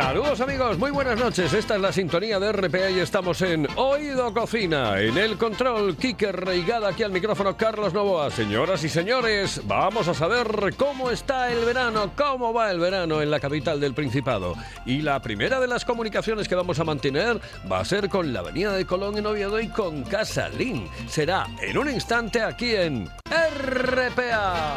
Saludos 0.00 0.40
amigos, 0.40 0.78
muy 0.78 0.90
buenas 0.90 1.20
noches. 1.20 1.52
Esta 1.52 1.74
es 1.74 1.80
la 1.82 1.92
sintonía 1.92 2.40
de 2.40 2.50
RPA 2.52 2.88
y 2.88 3.00
estamos 3.00 3.42
en 3.42 3.68
Oído 3.76 4.32
Cocina. 4.32 4.98
En 4.98 5.18
el 5.18 5.36
control, 5.36 5.94
Kike 5.94 6.32
Reigada, 6.32 6.88
aquí 6.88 7.02
al 7.02 7.12
micrófono 7.12 7.54
Carlos 7.54 7.92
Novoa. 7.92 8.30
Señoras 8.30 8.82
y 8.82 8.88
señores, 8.88 9.60
vamos 9.66 10.08
a 10.08 10.14
saber 10.14 10.74
cómo 10.78 11.10
está 11.10 11.52
el 11.52 11.66
verano, 11.66 12.12
cómo 12.16 12.54
va 12.54 12.70
el 12.70 12.80
verano 12.80 13.20
en 13.20 13.30
la 13.30 13.40
capital 13.40 13.78
del 13.78 13.92
Principado. 13.92 14.54
Y 14.86 15.02
la 15.02 15.20
primera 15.20 15.60
de 15.60 15.68
las 15.68 15.84
comunicaciones 15.84 16.48
que 16.48 16.54
vamos 16.54 16.80
a 16.80 16.84
mantener 16.84 17.38
va 17.70 17.80
a 17.80 17.84
ser 17.84 18.08
con 18.08 18.32
la 18.32 18.40
Avenida 18.40 18.72
de 18.72 18.86
Colón 18.86 19.18
en 19.18 19.26
Oviedo 19.26 19.60
y 19.60 19.68
con 19.68 20.02
Casa 20.04 20.48
Lin. 20.48 20.88
Será 21.08 21.46
en 21.60 21.76
un 21.76 21.90
instante 21.90 22.40
aquí 22.40 22.74
en 22.74 23.06
RPA. 23.28 24.76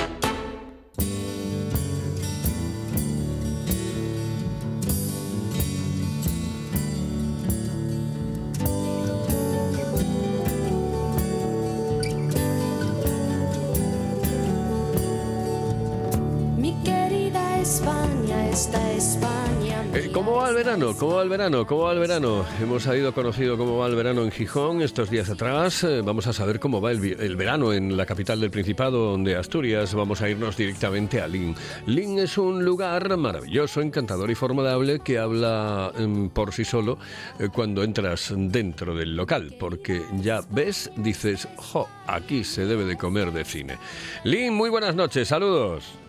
Eh. 19.93 20.09
¿Cómo 20.13 20.33
va 20.33 20.49
el 20.49 20.55
verano? 20.55 20.93
¿Cómo 20.97 21.15
va 21.15 21.23
el 21.23 21.29
verano? 21.29 21.65
¿Cómo 21.65 21.83
va 21.83 21.93
el 21.93 21.99
verano? 21.99 22.45
Hemos 22.61 22.83
sabido 22.83 23.13
conocido 23.13 23.57
cómo 23.57 23.77
va 23.77 23.87
el 23.87 23.95
verano 23.95 24.23
en 24.23 24.31
Gijón 24.31 24.81
estos 24.81 25.09
días 25.09 25.29
atrás. 25.29 25.85
Eh, 25.85 26.01
vamos 26.03 26.27
a 26.27 26.33
saber 26.33 26.59
cómo 26.59 26.81
va 26.81 26.91
el 26.91 27.35
verano 27.37 27.71
en 27.71 27.95
la 27.95 28.05
capital 28.05 28.41
del 28.41 28.51
Principado 28.51 29.17
de 29.17 29.37
Asturias. 29.37 29.93
Vamos 29.93 30.21
a 30.21 30.29
irnos 30.29 30.57
directamente 30.57 31.21
a 31.21 31.29
Lin. 31.29 31.55
Lin 31.85 32.19
es 32.19 32.37
un 32.37 32.65
lugar 32.65 33.15
maravilloso, 33.15 33.79
encantador 33.79 34.29
y 34.29 34.35
formidable 34.35 34.99
que 34.99 35.17
habla 35.17 35.93
em, 35.97 36.29
por 36.29 36.51
sí 36.51 36.65
solo 36.65 36.97
eh, 37.39 37.47
cuando 37.53 37.83
entras 37.83 38.33
dentro 38.35 38.93
del 38.93 39.15
local, 39.15 39.55
porque 39.57 40.01
ya 40.19 40.41
ves, 40.49 40.91
dices, 40.97 41.47
jo, 41.55 41.87
aquí 42.05 42.43
se 42.43 42.65
debe 42.65 42.83
de 42.83 42.97
comer 42.97 43.31
de 43.31 43.45
cine. 43.45 43.77
Lin, 44.25 44.53
muy 44.53 44.69
buenas 44.69 44.93
noches, 44.93 45.29
saludos. 45.29 46.01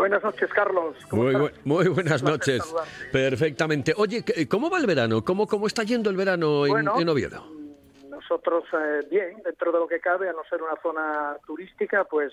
Buenas 0.00 0.22
noches, 0.22 0.50
Carlos. 0.54 0.96
¿Cómo 1.08 1.24
Muy, 1.24 1.34
estás? 1.34 1.50
bu- 1.52 1.60
muy 1.64 1.88
buenas 1.88 2.22
noches. 2.22 2.62
saludarte. 2.64 2.90
Perfectamente. 3.12 3.92
Oye, 3.96 4.24
¿qué- 4.24 4.48
¿cómo 4.48 4.70
va 4.70 4.78
el 4.78 4.86
verano? 4.86 5.22
¿Cómo, 5.24 5.46
cómo 5.46 5.66
está 5.66 5.82
yendo 5.82 6.08
el 6.10 6.16
verano 6.16 6.64
en, 6.66 6.72
Bueno, 6.72 6.98
en 6.98 7.08
Oviedo? 7.08 7.44
Nosotros, 8.08 8.64
eh, 8.72 9.06
bien, 9.10 9.42
dentro 9.44 9.72
de 9.72 9.78
lo 9.78 9.86
que 9.86 10.00
cabe, 10.00 10.28
a 10.28 10.32
no 10.32 10.42
ser 10.48 10.62
una 10.62 10.76
zona 10.82 11.36
turística, 11.46 12.04
pues 12.04 12.32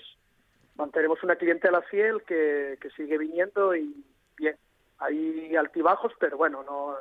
mantenemos 0.76 1.22
una 1.22 1.36
clientela 1.36 1.82
fiel 1.82 2.22
que, 2.22 2.78
que 2.80 2.90
sigue 2.90 3.18
viniendo 3.18 3.74
y 3.74 3.94
bien. 4.36 4.56
Hay 5.00 5.54
altibajos, 5.56 6.12
pero 6.18 6.36
bueno, 6.36 6.62
no 6.64 6.96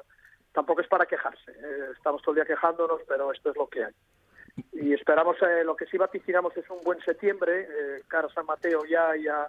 tampoco 0.53 0.81
es 0.81 0.87
para 0.87 1.05
quejarse. 1.05 1.51
Eh, 1.51 1.91
estamos 1.95 2.21
todo 2.21 2.31
el 2.31 2.37
día 2.43 2.55
quejándonos, 2.55 3.01
pero 3.07 3.31
esto 3.31 3.51
es 3.51 3.55
lo 3.57 3.67
que 3.67 3.85
hay. 3.85 3.93
Y 4.73 4.93
esperamos, 4.93 5.37
eh, 5.43 5.63
lo 5.63 5.75
que 5.75 5.85
sí 5.85 5.97
vaticinamos 5.97 6.55
es 6.57 6.67
un 6.69 6.83
buen 6.83 6.99
septiembre, 7.01 7.67
eh, 7.69 8.01
cara 8.07 8.27
San 8.33 8.45
Mateo 8.45 8.83
ya, 8.85 9.15
ya 9.15 9.47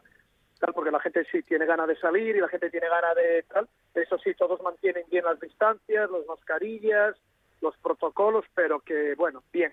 tal, 0.58 0.74
porque 0.74 0.91
la 0.91 1.00
gente 1.00 1.24
sí 1.30 1.42
tiene 1.42 1.66
ganas 1.66 1.88
de 1.88 1.96
salir 1.96 2.36
y 2.36 2.41
la 2.41 2.48
gente 2.48 2.70
tiene 2.70 2.88
ganas 2.88 3.14
de 3.16 3.44
tal. 3.44 3.69
Eso 3.94 4.19
sí, 4.19 4.34
todos 4.34 4.60
mantienen 4.62 5.04
bien 5.10 5.24
las 5.24 5.41
distancias, 5.41 6.10
las 6.10 6.26
mascarillas, 6.26 7.16
los 7.60 7.76
protocolos, 7.78 8.44
pero 8.54 8.80
que, 8.80 9.14
bueno, 9.16 9.42
bien. 9.52 9.72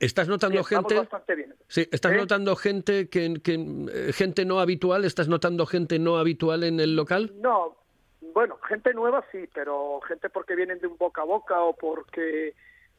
¿Estás 0.00 0.28
notando 0.28 0.64
gente? 0.64 0.96
bastante 0.96 1.34
bien. 1.34 1.54
Sí, 1.68 1.88
¿estás 1.90 2.12
¿Eh? 2.12 2.16
notando 2.16 2.56
gente 2.56 3.08
que, 3.08 3.34
que, 3.42 3.54
eh, 3.54 4.12
gente 4.12 4.44
no 4.44 4.60
habitual? 4.60 5.04
¿Estás 5.04 5.28
notando 5.28 5.66
gente 5.66 5.98
no 5.98 6.18
habitual 6.18 6.64
en 6.64 6.80
el 6.80 6.96
local? 6.96 7.32
No, 7.36 7.76
bueno, 8.34 8.58
gente 8.68 8.92
nueva 8.92 9.24
sí, 9.30 9.48
pero 9.54 10.00
gente 10.08 10.28
porque 10.28 10.56
vienen 10.56 10.80
de 10.80 10.88
un 10.88 10.96
boca 10.96 11.22
a 11.22 11.24
boca 11.24 11.60
o 11.60 11.74
porque 11.74 12.54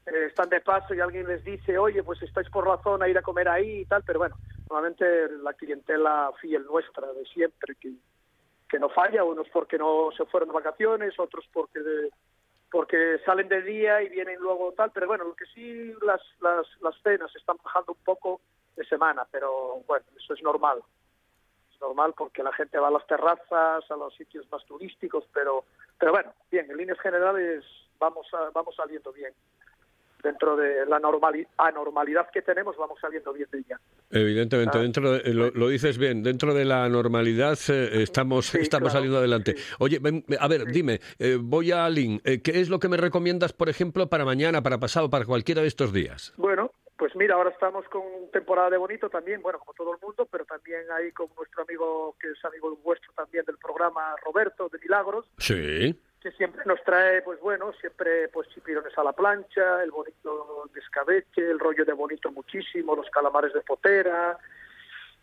eh, 0.05 0.25
están 0.27 0.49
de 0.49 0.61
paso 0.61 0.93
y 0.93 0.99
alguien 0.99 1.27
les 1.27 1.43
dice, 1.43 1.77
oye, 1.77 2.03
pues 2.03 2.21
estáis 2.21 2.49
por 2.49 2.67
la 2.67 2.77
zona, 2.83 3.07
ir 3.07 3.17
a 3.17 3.21
comer 3.21 3.47
ahí 3.49 3.81
y 3.81 3.85
tal, 3.85 4.03
pero 4.03 4.19
bueno, 4.19 4.37
normalmente 4.69 5.29
la 5.41 5.53
clientela 5.53 6.31
fiel 6.41 6.63
nuestra 6.65 7.11
de 7.13 7.25
siempre, 7.25 7.75
que, 7.75 7.91
que 8.69 8.79
no 8.79 8.89
falla, 8.89 9.23
unos 9.23 9.47
porque 9.49 9.77
no 9.77 10.09
se 10.15 10.25
fueron 10.25 10.49
de 10.49 10.55
vacaciones, 10.55 11.19
otros 11.19 11.45
porque 11.51 11.79
de- 11.79 12.11
porque 12.71 13.19
salen 13.25 13.47
de 13.47 13.61
día 13.61 14.01
y 14.01 14.09
vienen 14.09 14.37
luego 14.39 14.73
tal, 14.73 14.91
pero 14.91 15.07
bueno, 15.07 15.23
lo 15.23 15.35
que 15.35 15.45
sí, 15.53 15.93
las, 16.01 16.19
las, 16.41 16.65
las 16.81 16.95
cenas 17.03 17.33
están 17.35 17.57
bajando 17.63 17.93
un 17.93 18.03
poco 18.03 18.41
de 18.75 18.83
semana, 18.85 19.25
pero 19.31 19.81
bueno, 19.87 20.05
eso 20.17 20.33
es 20.33 20.41
normal 20.43 20.81
es 21.73 21.79
normal 21.81 22.13
porque 22.17 22.41
la 22.43 22.51
gente 22.53 22.77
va 22.79 22.87
a 22.87 22.91
las 22.91 23.05
terrazas, 23.07 23.89
a 23.89 23.95
los 23.95 24.13
sitios 24.15 24.49
más 24.51 24.65
turísticos, 24.65 25.25
pero 25.33 25.65
pero 25.97 26.11
bueno, 26.11 26.33
bien, 26.51 26.69
en 26.69 26.75
líneas 26.77 26.99
generales 26.99 27.63
vamos 27.99 28.27
a- 28.33 28.49
vamos 28.53 28.75
saliendo 28.75 29.11
bien. 29.13 29.33
Dentro 30.25 30.55
de 30.55 30.87
la 30.87 30.99
normali- 30.99 31.45
anormalidad 31.55 32.31
que 32.33 32.41
tenemos, 32.41 32.75
vamos 32.77 32.97
saliendo 32.99 33.31
bien 33.31 33.47
de 33.51 33.59
ella. 33.59 33.79
Evidentemente, 34.09 34.79
Ah, 34.79 34.81
dentro 34.81 35.11
de- 35.11 35.33
lo, 35.35 35.51
lo 35.51 35.67
dices 35.67 35.99
bien, 35.99 36.23
dentro 36.23 36.55
de 36.55 36.65
la 36.65 36.89
normalidad 36.89 37.55
eh, 37.69 38.01
estamos, 38.01 38.47
Sí, 38.47 38.57
estamos 38.59 38.87
claro, 38.89 38.93
saliendo 38.97 39.19
adelante. 39.19 39.55
sí. 39.55 39.73
Oye, 39.77 39.99
ven, 40.01 40.25
a 40.39 40.47
ver, 40.47 40.65
dime, 40.65 40.99
eh, 41.19 41.37
voy 41.39 41.71
a 41.71 41.87
Lin, 41.89 42.19
eh, 42.23 42.41
¿qué 42.41 42.59
es 42.59 42.69
lo 42.69 42.79
que 42.79 42.89
me 42.89 42.97
recomiendas, 42.97 43.53
por 43.53 43.69
ejemplo, 43.69 44.07
para 44.09 44.25
mañana, 44.25 44.63
para 44.63 44.79
pasado, 44.79 45.11
para 45.11 45.25
cualquiera 45.25 45.61
de 45.61 45.67
estos 45.67 45.93
días? 45.93 46.33
Bueno, 46.37 46.71
pues 46.97 47.15
mira, 47.15 47.35
ahora 47.35 47.51
estamos 47.51 47.85
con 47.89 48.01
temporada 48.33 48.71
de 48.71 48.77
bonito 48.77 49.09
también, 49.09 49.43
bueno, 49.43 49.59
como 49.59 49.73
todo 49.73 49.93
el 49.93 49.99
mundo, 50.01 50.27
pero 50.31 50.43
también 50.45 50.81
ahí 50.97 51.11
con 51.11 51.27
nuestro 51.37 51.61
amigo, 51.63 52.15
que 52.19 52.31
es 52.31 52.45
amigo 52.45 52.75
vuestro 52.83 53.11
también 53.15 53.45
del 53.45 53.57
programa, 53.57 54.15
Roberto, 54.25 54.69
de 54.69 54.79
Milagros, 54.79 55.29
Sí. 55.37 55.99
Siempre 56.31 56.63
nos 56.65 56.83
trae, 56.83 57.21
pues 57.21 57.39
bueno, 57.39 57.73
siempre 57.73 58.27
pues 58.29 58.47
chipirones 58.49 58.97
a 58.97 59.03
la 59.03 59.13
plancha, 59.13 59.83
el 59.83 59.91
bonito 59.91 60.69
de 60.73 60.79
escabeche, 60.79 61.41
el 61.49 61.59
rollo 61.59 61.85
de 61.85 61.93
bonito 61.93 62.31
muchísimo, 62.31 62.95
los 62.95 63.09
calamares 63.09 63.53
de 63.53 63.61
potera, 63.61 64.37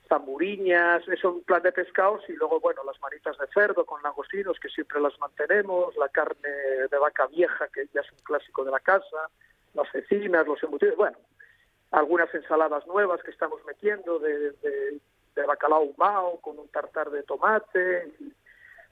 zamburiñas, 0.09 1.07
es 1.09 1.25
un 1.25 1.43
plan 1.43 1.63
de 1.63 1.73
pescados 1.73 2.23
y 2.29 2.33
luego, 2.35 2.61
bueno, 2.61 2.83
las 2.85 3.01
manitas 3.01 3.39
de 3.39 3.47
cerdo 3.49 3.87
con 3.87 4.03
langostinos, 4.03 4.59
que 4.61 4.69
siempre 4.69 5.01
las 5.01 5.19
mantenemos, 5.19 5.97
la 5.97 6.09
carne 6.09 6.49
de 6.91 6.99
vaca 6.99 7.27
vieja, 7.27 7.69
que 7.69 7.87
ya 7.95 8.03
es 8.03 8.13
un 8.13 8.19
clásico 8.19 8.65
de 8.65 8.71
la 8.71 8.81
casa, 8.81 9.31
las 9.75 9.91
cecinas, 9.91 10.47
los 10.47 10.63
embutidos, 10.63 10.97
bueno, 10.97 11.17
algunas 11.93 12.33
ensaladas 12.35 12.87
nuevas 12.87 13.23
que 13.23 13.31
estamos 13.31 13.65
metiendo 13.67 14.19
de, 14.19 14.53
de, 14.53 15.01
bacalao 15.47 15.81
ahumado 15.81 16.39
con 16.41 16.59
un 16.59 16.69
tartar 16.69 17.11
de 17.11 17.23
tomate, 17.25 18.13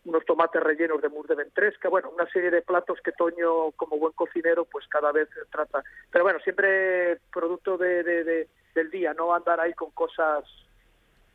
unos 0.04 0.24
tomates 0.24 0.62
rellenos 0.62 1.02
de 1.02 1.08
mousse 1.10 1.28
de 1.28 1.34
ventresca, 1.44 1.88
bueno, 1.88 2.10
una 2.10 2.26
serie 2.30 2.50
de 2.50 2.62
platos 2.62 2.98
que 3.02 3.12
Toño, 3.12 3.72
como 3.72 3.98
buen 3.98 4.12
cocinero, 4.14 4.64
pues 4.64 4.86
cada 4.88 5.12
vez 5.12 5.28
trata. 5.50 5.82
Pero 6.10 6.24
bueno, 6.24 6.40
siempre 6.40 7.18
producto 7.32 7.76
de, 7.76 8.02
de- 8.02 8.24
de- 8.24 8.48
del 8.74 8.90
día, 8.90 9.12
no 9.14 9.34
andar 9.34 9.60
ahí 9.60 9.74
con 9.74 9.90
cosas. 9.90 10.44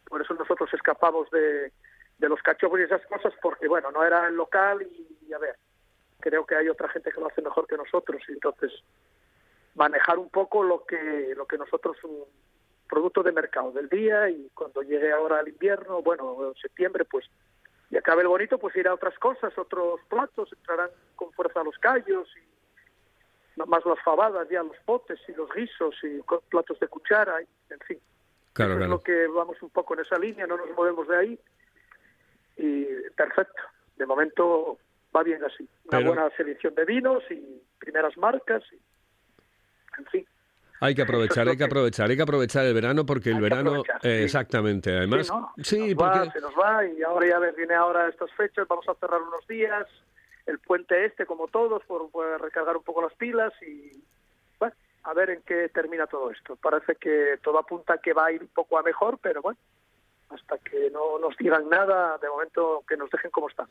Por 0.08 0.22
eso 0.22 0.34
nosotros 0.34 0.74
escapamos 0.74 1.30
de, 1.32 1.72
los 2.20 2.42
cachorros 2.42 2.80
y 2.80 2.84
esas 2.84 3.06
cosas, 3.08 3.34
porque 3.42 3.68
bueno, 3.68 3.92
no 3.92 4.04
era 4.04 4.28
el 4.28 4.36
local 4.36 4.82
y, 4.82 5.32
a 5.34 5.38
ver, 5.38 5.56
creo 6.20 6.46
que 6.46 6.56
hay 6.56 6.70
otra 6.70 6.90
gente 6.90 7.12
que 7.12 7.20
lo 7.20 7.28
hace 7.28 7.42
mejor 7.42 7.68
que 7.68 7.78
nosotros 7.78 8.22
entonces 8.30 8.72
manejar 9.76 10.18
un 10.18 10.30
poco 10.30 10.64
lo 10.64 10.86
que 10.86 11.34
lo 11.36 11.46
que 11.46 11.58
nosotros 11.58 11.98
un 12.04 12.24
producto 12.88 13.22
de 13.24 13.32
mercado 13.32 13.72
del 13.72 13.90
día 13.90 14.30
y 14.30 14.50
cuando 14.54 14.82
llegue 14.82 15.12
ahora 15.12 15.42
el 15.42 15.50
invierno, 15.50 16.02
bueno, 16.02 16.48
en 16.48 16.56
septiembre, 16.56 17.04
pues 17.06 17.26
y 17.96 17.98
acabe 17.98 18.24
el 18.24 18.28
bonito, 18.28 18.58
pues 18.60 18.76
irá 18.76 18.92
a 18.92 18.96
otras 18.96 19.18
cosas, 19.20 19.58
otros 19.58 20.02
platos, 20.10 20.52
entrarán 20.52 20.90
con 21.16 21.32
fuerza 21.32 21.64
los 21.64 21.78
callos 21.78 22.28
y 22.36 23.62
más 23.66 23.86
las 23.86 24.02
fabadas 24.04 24.50
ya, 24.50 24.62
los 24.64 24.76
potes 24.84 25.18
y 25.30 25.32
los 25.32 25.50
guisos 25.54 25.96
y 26.04 26.20
platos 26.50 26.78
de 26.82 26.90
cuchara, 26.90 27.42
y, 27.42 27.48
en 27.70 27.80
fin. 27.80 28.00
Claro, 28.52 28.72
Eso 28.74 28.80
claro. 28.80 28.84
es 28.84 28.90
lo 28.90 29.02
que 29.02 29.28
vamos 29.28 29.62
un 29.62 29.70
poco 29.70 29.94
en 29.94 30.02
esa 30.02 30.20
línea, 30.20 30.46
no 30.46 30.58
nos 30.58 30.70
movemos 30.72 31.08
de 31.08 31.16
ahí 31.18 31.40
y 32.58 32.84
perfecto. 33.16 33.62
De 33.96 34.06
momento 34.06 34.78
va 35.16 35.24
bien 35.24 35.42
así. 35.46 35.64
Una 35.86 36.00
Pero- 36.00 36.08
buena 36.14 36.30
selección 36.32 36.76
de 36.76 36.84
vinos 36.84 37.24
y 37.32 37.62
primeras 37.80 38.18
marcas 38.18 38.62
y, 38.74 38.80
en 40.00 40.06
fin. 40.08 40.28
Hay 40.82 40.94
que 40.94 41.02
aprovechar, 41.04 41.48
hay 41.48 41.58
que 41.58 41.64
aprovechar, 41.64 42.10
hay 42.10 42.16
que 42.18 42.22
aprovechar 42.24 42.66
el 42.66 42.74
verano 42.74 43.06
porque 43.06 43.30
el 43.30 43.40
verano, 43.40 43.82
eh, 43.82 43.84
sí. 44.02 44.08
exactamente, 44.10 44.92
además, 44.96 45.28
sí, 45.28 45.34
¿no? 45.34 45.54
sí, 45.58 45.64
se 45.64 45.78
nos 45.80 45.96
porque 45.96 46.20
va, 46.20 46.32
se 46.32 46.42
nos 46.42 46.54
va 46.54 46.86
y 46.86 47.02
ahora 47.04 47.28
ya 47.28 47.40
viene 47.52 47.74
ahora 47.74 48.10
estas 48.10 48.32
fechas, 48.34 48.68
vamos 48.68 48.88
a 48.90 48.94
cerrar 48.96 49.22
unos 49.22 49.48
días, 49.48 49.88
el 50.46 50.60
puente 50.60 51.06
este 51.06 51.26
como 51.26 51.48
todos, 51.48 51.82
por, 51.86 52.10
por 52.12 52.42
recargar 52.42 52.76
un 52.78 52.84
poco 52.84 53.02
las 53.02 53.14
pilas 53.14 53.54
y 53.66 53.92
bueno, 54.60 54.76
a 55.04 55.14
ver 55.14 55.30
en 55.32 55.42
qué 55.44 55.70
termina 55.70 56.08
todo 56.08 56.30
esto. 56.32 56.56
Parece 56.58 56.96
que 56.96 57.40
todo 57.42 57.58
apunta 57.58 57.94
a 57.94 57.98
que 57.98 58.14
va 58.14 58.26
a 58.26 58.32
ir 58.32 58.42
un 58.42 58.50
poco 58.50 58.78
a 58.78 58.84
mejor, 58.84 59.18
pero 59.22 59.42
bueno, 59.42 59.58
hasta 60.30 60.58
que 60.58 60.90
no 60.92 61.20
nos 61.20 61.38
digan 61.38 61.70
nada, 61.70 62.18
de 62.18 62.28
momento 62.28 62.84
que 62.88 62.98
nos 62.98 63.10
dejen 63.10 63.32
como 63.32 63.48
están. 63.48 63.68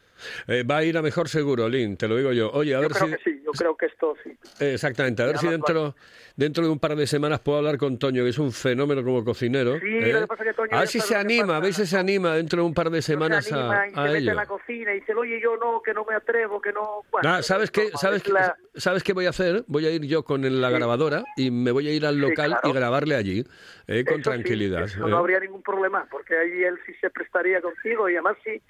eh, 0.47 0.63
va 0.63 0.79
a 0.79 0.85
ir 0.85 0.97
a 0.97 1.03
mejor 1.03 1.29
seguro, 1.29 1.69
Lin, 1.69 1.97
te 1.97 2.09
lo 2.09 2.17
digo 2.17 2.33
yo. 2.33 2.51
Oye, 2.53 2.75
a 2.75 2.81
Yo 2.81 2.89
ver 2.89 2.95
si... 2.95 3.25
sí, 3.25 3.43
creo 3.59 3.77
que 3.77 3.87
esto 3.87 4.15
sí. 4.23 4.37
Exactamente, 4.61 5.23
a 5.23 5.27
ver 5.27 5.39
si 5.39 5.49
dentro, 5.49 5.95
dentro 6.37 6.65
de 6.65 6.71
un 6.71 6.79
par 6.79 6.95
de 6.97 7.07
semanas 7.07 7.41
puedo 7.41 7.59
hablar 7.59 7.79
con 7.79 7.99
Toño, 7.99 8.23
que 8.25 8.31
es 8.31 8.39
un 8.39 8.53
fenómeno 8.53 9.03
como 9.05 9.25
cocinero. 9.25 9.79
Sí, 9.81 9.87
¿eh? 9.87 10.13
lo 10.13 10.21
que 10.21 10.27
pasa 10.27 10.43
es 10.45 10.49
que 10.51 10.55
Toño 10.55 10.77
a 10.77 10.79
ver 10.81 10.89
si 10.89 11.01
se 11.01 11.17
anima, 11.17 11.57
a 11.57 11.61
ver 11.61 11.75
si 11.75 11.87
se 11.87 11.97
anima 11.99 12.35
dentro 12.35 12.63
de 12.63 12.67
un 12.67 12.75
par 12.75 12.91
de 12.91 13.03
semanas 13.03 13.45
se 13.45 13.55
a, 13.55 13.59
anima 13.59 13.89
y 13.89 13.95
se 13.95 14.01
a 14.01 14.05
mete 14.05 14.19
ello. 14.19 14.31
en 14.31 14.37
la 14.37 14.47
cocina 14.47 14.93
y 14.95 15.01
dice, 15.01 15.15
oye, 15.15 15.41
yo 15.41 15.57
no, 15.57 15.81
que 15.83 15.93
no 15.95 16.05
me 16.05 16.15
atrevo, 16.15 16.61
que 16.61 16.73
no... 16.73 17.03
Bueno, 17.11 17.29
Ah, 17.29 17.43
¿Sabes 17.43 17.65
es 17.65 17.71
qué? 17.71 17.91
¿Sabes 17.97 18.19
es 18.19 18.23
qué? 18.25 18.33
la- 18.33 18.57
¿Sabes 18.77 19.03
qué 19.03 19.13
voy 19.13 19.27
a 19.27 19.31
hacer? 19.31 19.65
Voy 19.67 19.87
a 19.87 19.91
ir 19.91 20.03
yo 20.07 20.25
con 20.25 20.43
la 20.61 20.69
Sí. 20.69 20.75
grabadora 20.75 21.25
y 21.37 21.51
me 21.51 21.71
voy 21.71 21.89
a 21.89 21.93
ir 21.93 22.05
al 22.07 22.17
Sí, 22.17 22.21
local 22.21 22.51
y 22.51 22.55
claro. 22.61 22.73
grabarle 22.75 23.15
allí, 23.15 23.45
eh, 23.87 24.05
con 24.05 24.21
Eso 24.21 24.31
sí, 24.31 24.37
tranquilidad. 24.37 24.85
eso 24.85 25.07
¿eh? 25.07 25.11
no 25.11 25.19
habría 25.19 25.39
ningún 25.41 25.63
problema, 25.63 26.07
porque 26.11 26.37
ahí 26.37 26.63
él 26.65 26.79
sí 26.87 26.93
se 27.01 27.11
prestaría 27.11 27.61
contigo 27.61 28.09
y 28.09 28.15
además 28.15 28.37
sí, 28.45 28.61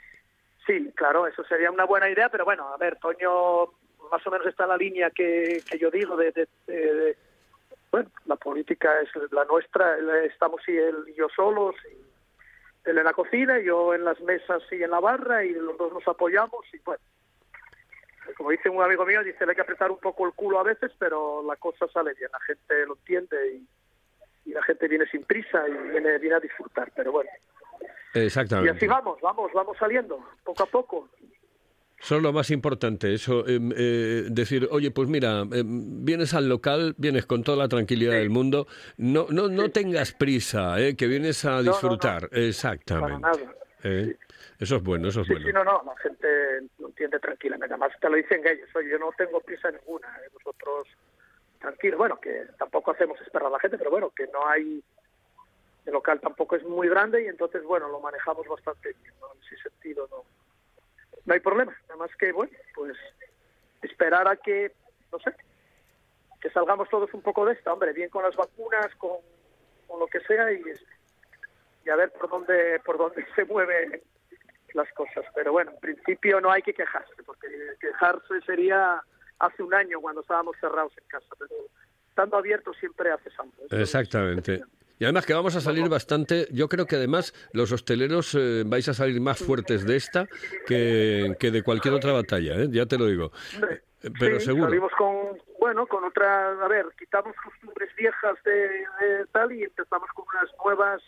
sí, 0.67 0.91
claro, 0.95 1.27
eso 1.27 1.43
sería 1.45 1.71
una 1.71 1.85
buena 1.85 2.09
idea, 2.11 2.29
pero 2.29 2.45
bueno, 2.45 2.69
a 2.73 2.77
ver, 2.77 2.99
Toño 2.99 3.71
más 4.11 4.27
o 4.27 4.31
menos 4.31 4.47
está 4.47 4.67
la 4.67 4.77
línea 4.77 5.11
que, 5.11 5.63
que 5.69 5.79
yo 5.79 5.91
digo 5.91 6.17
de, 6.17 6.33
de- 6.33 6.49
de- 6.67 6.95
de- 6.95 7.17
bueno, 7.91 8.11
la 8.27 8.37
política 8.37 9.01
es 9.01 9.09
la 9.33 9.45
nuestra, 9.45 9.97
estamos 10.25 10.61
y 10.69 10.77
él 10.77 10.97
y 11.09 11.15
yo 11.15 11.29
solos, 11.29 11.75
y 11.91 12.91
él 12.91 12.99
en 12.99 13.05
la 13.05 13.13
cocina, 13.13 13.61
yo 13.61 13.95
en 13.95 14.05
las 14.05 14.21
mesas 14.21 14.63
y 14.73 14.83
en 14.83 14.91
la 14.91 15.01
barra 15.01 15.45
y 15.45 15.51
los 15.53 15.77
dos 15.79 15.93
nos 15.93 16.07
apoyamos 16.09 16.65
y 16.73 16.79
bueno. 16.85 17.03
Como 18.37 18.51
dice 18.51 18.71
un 18.71 18.83
amigo 18.83 19.05
mío, 19.05 19.23
dice, 19.23 19.45
le 19.45 19.53
hay 19.53 19.57
que 19.57 19.63
apretar 19.63 19.91
un 19.91 19.99
poco 19.99 20.27
el 20.27 20.33
culo 20.33 20.59
a 20.59 20.63
veces, 20.63 20.91
pero 20.99 21.43
la 21.47 21.57
cosa 21.57 21.87
sale 21.89 22.15
bien, 22.15 22.31
la 22.33 22.41
gente 22.41 22.87
lo 22.87 22.95
entiende 22.95 23.37
y, 23.55 23.69
y 24.51 24.53
la 24.55 24.63
gente 24.63 24.89
viene 24.89 25.07
sin 25.07 25.25
prisa 25.25 25.63
y 25.69 25.73
viene, 25.91 26.19
viene 26.19 26.37
a 26.37 26.41
disfrutar, 26.41 26.91
pero 26.97 27.13
bueno. 27.13 27.31
Y 28.15 28.21
Exactamente. 28.21 28.71
así 28.71 28.87
vamos, 28.87 29.21
vamos, 29.21 29.53
vamos 29.53 29.77
saliendo, 29.77 30.19
poco 30.43 30.63
a 30.63 30.67
poco. 30.67 31.09
Es 32.01 32.11
lo 32.11 32.33
más 32.33 32.51
importante, 32.51 33.15
eso, 33.15 33.47
em, 33.49 33.73
eh, 33.75 34.25
decir, 34.31 34.69
oye, 34.71 34.91
pues 34.91 35.09
mira, 35.09 35.41
em, 35.53 36.05
vienes 36.05 36.35
al 36.35 36.49
local, 36.49 36.95
vienes 36.99 37.25
con 37.25 37.43
toda 37.43 37.57
la 37.57 37.69
tranquilidad 37.69 38.13
Sí. 38.13 38.19
del 38.19 38.31
mundo, 38.31 38.67
no, 38.99 39.27
no, 39.31 39.49
no 39.49 39.71
tengas 39.71 40.13
prisa, 40.13 40.79
eh, 40.81 40.97
que 40.97 41.07
vienes 41.07 41.45
a 41.47 41.53
no, 41.53 41.63
no. 41.63 41.71
disfrutar, 41.73 42.29
Para 42.29 42.43
exactamente. 42.43 43.21
nada. 43.21 43.55
eh. 43.85 44.17
Eso 44.59 44.77
es 44.77 44.83
bueno, 44.85 45.09
eso 45.09 45.23
es 45.23 45.29
bueno. 45.29 45.47
sí, 45.47 45.53
no, 45.53 45.65
no, 45.65 45.83
la 45.85 45.97
gente 45.99 46.29
lo 46.79 46.87
entiende 46.89 47.19
tranquilamente. 47.19 47.75
Además, 47.75 47.91
te 48.01 48.09
lo 48.09 48.17
dicen 48.17 48.41
ellos, 48.47 48.69
oye, 48.77 48.89
yo 48.91 48.99
no 48.99 49.11
tengo 49.19 49.41
prisa 49.41 49.71
ninguna, 49.71 50.07
eh, 50.25 50.31
nosotros 50.33 50.87
tranquilos. 51.59 51.99
Bueno, 51.99 52.21
que 52.21 52.45
tampoco 52.59 52.93
hacemos 52.93 53.21
esperar 53.21 53.49
a 53.49 53.51
la 53.51 53.59
gente, 53.59 53.77
pero 53.79 53.91
bueno, 53.91 54.11
que 54.17 54.27
no 54.29 54.47
hay. 54.47 54.83
El 55.87 55.93
local 55.93 56.21
tampoco 56.21 56.55
es 56.57 56.63
muy 56.65 56.89
grande 56.89 57.25
y 57.25 57.27
entonces, 57.27 57.63
bueno, 57.65 57.89
lo 57.89 57.99
manejamos 58.01 58.47
bastante 58.47 58.95
bien, 59.03 59.13
¿no? 59.21 59.27
En 59.35 59.41
ese 59.43 59.69
sentido, 59.69 60.07
no, 60.11 60.23
no 61.25 61.35
hay 61.35 61.41
problema. 61.41 61.77
Nada 61.89 61.97
más 61.97 62.15
que, 62.17 62.33
bueno, 62.33 62.53
pues 62.75 62.97
esperar 63.83 64.29
a 64.29 64.37
que, 64.37 64.73
no 65.13 65.19
sé, 65.19 65.35
que 66.41 66.51
salgamos 66.51 66.89
todos 66.89 67.13
un 67.15 67.23
poco 67.23 67.47
de 67.47 67.55
esta, 67.55 67.73
hombre, 67.73 67.93
bien 67.93 68.11
con 68.11 68.23
las 68.23 68.37
vacunas, 68.37 68.95
con, 68.97 69.19
con 69.87 70.01
lo 70.01 70.07
que 70.07 70.21
sea 70.21 70.53
y, 70.53 70.63
y 71.85 71.91
a 71.91 71.97
ver 71.97 72.11
por 72.13 72.29
dónde, 72.29 72.81
por 72.85 72.99
dónde 72.99 73.27
se 73.35 73.45
mueven 73.45 74.01
las 74.75 74.93
cosas. 74.93 75.25
Pero 75.35 75.53
bueno, 75.53 75.71
en 75.73 75.81
principio 75.81 76.41
no 76.41 76.51
hay 76.51 76.63
que 76.63 76.75
quejarse, 76.75 77.23
porque 77.25 77.49
quejarse 77.81 78.41
sería 78.45 79.03
hace 79.39 79.63
un 79.63 79.75
año 79.75 80.01
cuando 80.01 80.21
estábamos 80.21 80.57
cerrados 80.61 80.93
en 80.99 81.07
casa, 81.09 81.27
pero 81.39 81.51
estando 82.09 82.37
abiertos 82.37 82.77
siempre 82.79 83.11
haces 83.11 83.33
algo. 83.39 83.55
Exactamente. 83.71 84.63
Y 84.99 85.05
además 85.05 85.27
que 85.27 85.35
vamos 85.35 85.57
a 85.57 85.61
salir 85.61 85.89
bastante, 85.89 86.47
yo 86.53 86.69
creo 86.69 86.87
que 86.87 86.97
además 86.97 87.35
los 87.53 87.73
hosteleros 87.73 88.35
eh, 88.35 88.63
vais 88.65 88.89
a 88.89 88.95
salir 88.95 89.21
más 89.21 89.39
fuertes 89.39 89.85
de 89.85 89.97
esta 89.97 90.29
que, 90.67 91.35
que 91.39 91.51
de 91.51 91.63
cualquier 91.63 91.95
otra 91.95 92.13
batalla, 92.13 92.55
¿eh? 92.63 92.69
ya 92.71 92.87
te 92.87 92.97
lo 92.97 93.07
digo. 93.07 93.33
Eh, 94.03 94.11
Pero 94.21 94.39
sí, 94.39 94.47
seguro. 94.47 94.67
Salimos 94.67 94.93
con, 94.97 95.39
bueno, 95.59 95.87
con 95.87 96.05
otra, 96.05 96.53
a 96.53 96.69
ver, 96.69 96.87
quitamos 96.99 97.35
costumbres 97.43 97.91
viejas 97.97 98.37
de, 98.45 98.53
de 98.53 99.27
tal 99.33 99.51
y 99.53 99.65
empezamos 99.65 100.09
con 100.15 100.27
unas 100.33 100.51
nuevas 100.65 101.03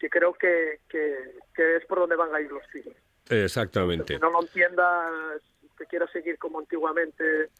que 0.00 0.10
creo 0.10 0.32
que, 0.34 0.80
que, 0.88 1.36
que 1.54 1.76
es 1.76 1.84
por 1.86 2.00
donde 2.00 2.16
van 2.16 2.34
a 2.34 2.40
ir 2.40 2.50
los 2.50 2.66
tiros. 2.72 2.94
Exactamente. 3.28 4.14
Que 4.14 4.18
no 4.18 4.30
lo 4.30 4.42
entiendas, 4.42 5.40
que 5.78 5.86
quiera 5.86 6.08
seguir 6.08 6.38
como 6.38 6.58
antiguamente 6.58 7.50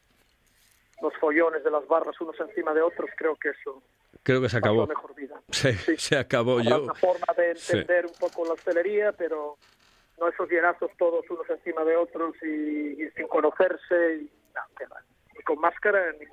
los 1.03 1.13
follones 1.19 1.63
de 1.65 1.71
las 1.71 1.87
barras 1.89 2.19
unos 2.21 2.39
encima 2.41 2.73
de 2.73 2.81
otros, 2.83 3.11
creo 3.17 3.37
que 3.37 3.51
eso 3.51 3.83
Creo 4.23 4.41
que 4.41 4.49
se 4.49 4.57
acabó. 4.59 4.87
mejor 4.87 5.15
vida. 5.15 5.41
Se, 5.51 5.73
Sí. 5.75 5.97
se 5.97 6.17
acabó 6.17 6.59
Habrá 6.61 6.71
yo. 6.71 6.83
una 6.85 6.95
forma 6.95 7.27
de 7.37 7.57
Sí. 7.57 7.73
entender 7.73 8.07
un 8.07 8.13
poco 8.21 8.45
la 8.47 8.53
hostelería, 8.53 9.13
pero 9.13 9.57
no 10.21 10.29
esos 10.29 10.49
llenazos 10.49 10.91
todos 10.97 11.29
unos 11.31 11.49
encima 11.51 11.85
de 11.85 11.97
otros 11.97 12.35
y, 12.43 13.03
y 13.03 13.11
sin 13.17 13.27
conocerse 13.27 14.17
y, 14.23 14.31
no, 14.55 14.89
va. 14.91 15.01
Ni 15.37 15.43
con 15.43 15.59
máscara 15.59 16.13
ni, 16.21 16.27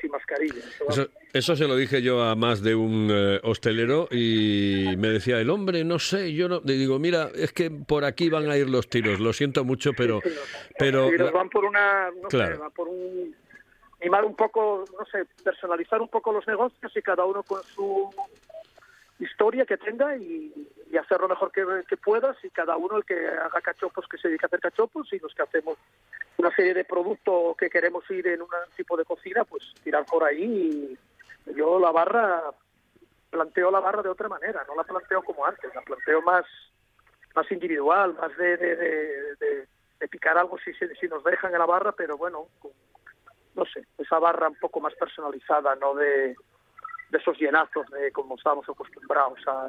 sin 0.00 0.10
mascarilla. 0.10 0.54
Eso. 0.88 1.08
Eso, 1.32 1.56
se 1.56 1.66
lo 1.68 1.76
dije 1.76 2.02
yo 2.02 2.22
a 2.24 2.34
más 2.34 2.60
de 2.62 2.74
un 2.74 3.08
eh, 3.10 3.40
hostelero 3.44 4.08
y 4.10 4.94
me 4.98 5.08
decía 5.08 5.40
el 5.40 5.48
hombre, 5.48 5.84
no 5.84 5.98
sé, 6.00 6.34
yo 6.34 6.48
no. 6.48 6.60
Le 6.64 6.72
digo, 6.74 6.98
mira, 6.98 7.30
es 7.34 7.52
que 7.52 7.70
por 7.70 8.04
aquí 8.04 8.28
van 8.28 8.50
a 8.50 8.56
ir 8.56 8.68
los 8.68 8.88
tiros. 8.88 9.20
Lo 9.20 9.32
siento 9.32 9.64
mucho, 9.64 9.92
pero, 9.96 10.20
Sí, 10.22 10.30
pero 10.78 11.08
sí, 11.08 11.16
nos 11.16 11.26
la- 11.26 11.30
van 11.38 11.48
por 11.48 11.64
una, 11.64 12.10
no 12.10 12.28
Claro. 12.28 12.56
sé, 12.56 12.60
va 12.60 12.70
por 12.70 12.88
un 12.88 13.34
mimar 14.02 14.24
un 14.24 14.34
poco, 14.34 14.84
no 14.98 15.04
sé, 15.06 15.26
personalizar 15.44 16.00
un 16.00 16.08
poco 16.08 16.32
los 16.32 16.46
negocios 16.46 16.96
y 16.96 17.02
cada 17.02 17.24
uno 17.24 17.42
con 17.42 17.62
su 17.74 18.10
historia 19.18 19.66
que 19.66 19.76
tenga 19.76 20.16
y, 20.16 20.52
y 20.90 20.96
hacer 20.96 21.20
lo 21.20 21.28
mejor 21.28 21.52
que, 21.52 21.64
que 21.86 21.96
puedas 21.96 22.36
y 22.42 22.50
cada 22.50 22.76
uno 22.76 22.96
el 22.96 23.04
que 23.04 23.28
haga 23.28 23.60
cachopos 23.60 24.06
que 24.08 24.16
se 24.16 24.28
dedique 24.28 24.46
a 24.46 24.48
hacer 24.48 24.60
cachopos 24.60 25.12
y 25.12 25.18
los 25.18 25.34
que 25.34 25.42
hacemos 25.42 25.76
una 26.38 26.50
serie 26.54 26.72
de 26.72 26.84
productos 26.84 27.54
que 27.58 27.68
queremos 27.68 28.08
ir 28.10 28.26
en 28.28 28.40
un 28.40 28.48
tipo 28.76 28.96
de 28.96 29.04
cocina, 29.04 29.44
pues 29.44 29.62
tirar 29.84 30.06
por 30.06 30.24
ahí 30.24 30.96
y 31.46 31.52
yo 31.54 31.78
la 31.78 31.90
barra 31.90 32.44
planteo 33.30 33.70
la 33.70 33.80
barra 33.80 34.02
de 34.02 34.08
otra 34.08 34.28
manera, 34.28 34.64
no 34.66 34.74
la 34.74 34.84
planteo 34.84 35.22
como 35.22 35.44
antes, 35.44 35.72
la 35.74 35.82
planteo 35.82 36.22
más 36.22 36.44
más 37.34 37.50
individual, 37.52 38.14
más 38.20 38.36
de, 38.36 38.56
de, 38.56 38.76
de- 38.76 39.68
picar 40.10 40.36
algo 40.36 40.58
si, 40.58 40.72
si 40.72 41.06
nos 41.08 41.22
dejan 41.22 41.52
en 41.52 41.58
la 41.60 41.66
barra, 41.66 41.92
pero 41.92 42.16
bueno, 42.16 42.46
con- 42.58 42.72
no 43.54 43.64
sé, 43.66 43.84
esa 43.98 44.18
barra 44.18 44.48
un 44.48 44.56
poco 44.56 44.80
más 44.80 44.94
personalizada, 44.94 45.74
no 45.76 45.94
de, 45.94 46.34
de 47.10 47.18
esos 47.18 47.38
llenazos 47.38 47.86
de 47.90 48.10
como 48.12 48.36
estábamos 48.36 48.68
acostumbrados 48.68 49.38
a 49.46 49.68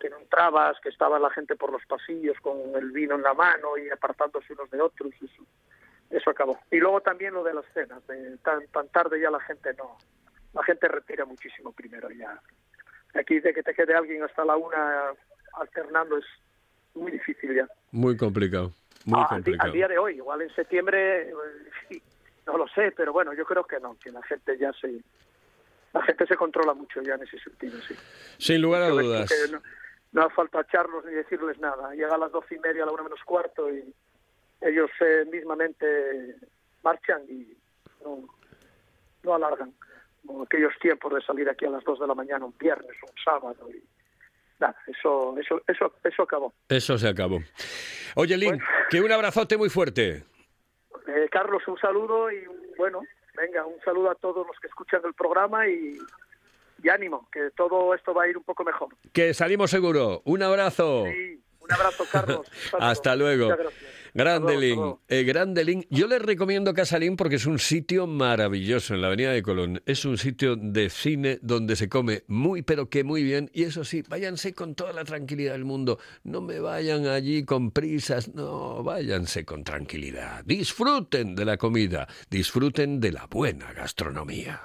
que 0.00 0.10
no 0.10 0.18
entrabas, 0.18 0.78
que 0.80 0.90
estaba 0.90 1.18
la 1.18 1.30
gente 1.30 1.56
por 1.56 1.72
los 1.72 1.84
pasillos 1.86 2.36
con 2.40 2.56
el 2.76 2.92
vino 2.92 3.16
en 3.16 3.22
la 3.22 3.34
mano 3.34 3.76
y 3.76 3.90
apartándose 3.90 4.52
unos 4.52 4.70
de 4.70 4.80
otros, 4.80 5.12
eso, 5.20 5.42
eso 6.10 6.30
acabó. 6.30 6.56
Y 6.70 6.76
luego 6.78 7.00
también 7.00 7.34
lo 7.34 7.42
de 7.42 7.54
las 7.54 7.64
cenas, 7.74 8.06
de 8.06 8.36
tan, 8.38 8.64
tan 8.68 8.88
tarde 8.90 9.20
ya 9.20 9.28
la 9.30 9.40
gente 9.40 9.74
no, 9.74 9.98
la 10.54 10.62
gente 10.62 10.86
retira 10.86 11.24
muchísimo 11.24 11.72
primero 11.72 12.08
ya. 12.10 12.40
Aquí 13.14 13.40
de 13.40 13.52
que 13.52 13.62
te 13.64 13.74
quede 13.74 13.94
alguien 13.96 14.22
hasta 14.22 14.44
la 14.44 14.56
una 14.56 15.12
alternando 15.54 16.16
es 16.18 16.24
muy 16.94 17.10
difícil 17.10 17.54
ya. 17.56 17.66
muy 17.90 18.16
complicado. 18.16 18.70
Muy 19.04 19.20
Ah, 19.20 19.26
complicado. 19.30 19.72
día 19.72 19.88
de 19.88 19.98
hoy, 19.98 20.16
igual 20.16 20.42
en 20.42 20.54
septiembre, 20.54 21.30
eh, 21.90 22.02
no 22.48 22.56
lo 22.56 22.66
sé, 22.68 22.92
pero 22.96 23.12
bueno, 23.12 23.34
yo 23.34 23.44
creo 23.44 23.64
que 23.64 23.78
no, 23.78 23.96
que 24.02 24.10
la 24.10 24.22
gente 24.22 24.56
ya 24.56 24.72
se, 24.72 25.02
la 25.92 26.02
gente 26.02 26.26
se 26.26 26.34
controla 26.34 26.72
mucho 26.72 27.02
ya 27.02 27.14
en 27.14 27.22
ese 27.22 27.38
sentido, 27.38 27.78
sí. 27.82 27.94
Sin 28.38 28.62
lugar 28.62 28.82
a 28.82 28.88
Yo 28.88 28.96
dudas. 28.96 29.30
No, 29.52 29.60
no 30.12 30.22
hace 30.22 30.34
falta 30.34 30.62
echarlos 30.62 31.04
ni 31.04 31.12
decirles 31.12 31.58
nada. 31.58 31.92
Llega 31.92 32.14
a 32.14 32.18
las 32.18 32.32
doce 32.32 32.54
y 32.54 32.58
media, 32.58 32.84
a 32.84 32.86
la 32.86 32.92
una 32.92 33.02
menos 33.02 33.20
cuarto 33.24 33.70
y 33.70 33.94
ellos 34.62 34.90
eh, 35.00 35.26
mismamente 35.30 36.36
marchan 36.82 37.20
y 37.28 37.54
no, 38.02 38.26
no 39.24 39.34
alargan 39.34 39.74
como 40.26 40.44
aquellos 40.44 40.72
tiempos 40.80 41.12
de 41.14 41.20
salir 41.20 41.48
aquí 41.50 41.66
a 41.66 41.70
las 41.70 41.84
2 41.84 42.00
de 42.00 42.06
la 42.06 42.14
mañana 42.14 42.46
un 42.46 42.54
viernes, 42.58 42.96
un 43.02 43.22
sábado 43.22 43.68
y 43.70 43.82
nada, 44.58 44.74
eso, 44.86 45.36
eso, 45.38 45.62
eso, 45.66 45.94
eso 46.02 46.22
acabó. 46.22 46.54
Eso 46.68 46.96
se 46.96 47.08
acabó. 47.08 47.40
Oye, 48.16 48.36
Lin, 48.36 48.58
que 48.90 49.00
un 49.00 49.12
abrazote 49.12 49.56
muy 49.56 49.68
fuerte. 49.68 50.24
Eh, 51.08 51.28
Carlos, 51.30 51.62
un 51.66 51.78
saludo 51.78 52.30
y 52.30 52.44
bueno, 52.76 53.00
venga, 53.34 53.64
un 53.66 53.80
saludo 53.84 54.10
a 54.10 54.14
todos 54.14 54.46
los 54.46 54.58
que 54.60 54.66
escuchan 54.66 55.00
el 55.04 55.14
programa 55.14 55.66
y, 55.66 55.98
y 56.82 56.88
ánimo, 56.88 57.28
que 57.32 57.50
todo 57.56 57.94
esto 57.94 58.12
va 58.12 58.24
a 58.24 58.28
ir 58.28 58.36
un 58.36 58.44
poco 58.44 58.62
mejor. 58.64 58.88
Que 59.12 59.32
salimos 59.34 59.70
seguro. 59.70 60.22
Un 60.24 60.42
abrazo. 60.42 61.04
Sí, 61.06 61.42
un 61.60 61.72
abrazo, 61.72 62.04
Carlos. 62.10 62.46
Un. 62.72 62.82
Hasta 62.82 63.16
luego. 63.16 63.44
Muchas 63.46 63.58
gracias. 63.58 63.97
Grande 64.18 64.54
Hasta 64.54 64.58
luego, 64.58 64.60
Lin, 64.60 64.70
hasta 64.72 64.80
luego. 64.80 65.02
eh, 65.06 65.22
grande 65.22 65.64
Lin. 65.64 65.86
Yo 65.90 66.08
les 66.08 66.20
recomiendo 66.20 66.74
Casalín 66.74 67.14
porque 67.14 67.36
es 67.36 67.46
un 67.46 67.60
sitio 67.60 68.08
maravilloso 68.08 68.92
en 68.94 69.00
la 69.00 69.06
Avenida 69.06 69.30
de 69.30 69.44
Colón. 69.44 69.80
Es 69.86 70.04
un 70.04 70.18
sitio 70.18 70.56
de 70.56 70.90
cine 70.90 71.38
donde 71.40 71.76
se 71.76 71.88
come 71.88 72.24
muy 72.26 72.62
pero 72.62 72.88
que 72.90 73.04
muy 73.04 73.22
bien 73.22 73.48
y 73.54 73.62
eso 73.62 73.84
sí, 73.84 74.02
váyanse 74.08 74.54
con 74.54 74.74
toda 74.74 74.92
la 74.92 75.04
tranquilidad 75.04 75.52
del 75.52 75.64
mundo. 75.64 76.00
No 76.24 76.40
me 76.40 76.58
vayan 76.58 77.06
allí 77.06 77.44
con 77.44 77.70
prisas, 77.70 78.34
no, 78.34 78.82
váyanse 78.82 79.44
con 79.44 79.62
tranquilidad. 79.62 80.44
Disfruten 80.44 81.36
de 81.36 81.44
la 81.44 81.56
comida, 81.56 82.08
disfruten 82.28 82.98
de 82.98 83.12
la 83.12 83.26
buena 83.26 83.72
gastronomía. 83.72 84.60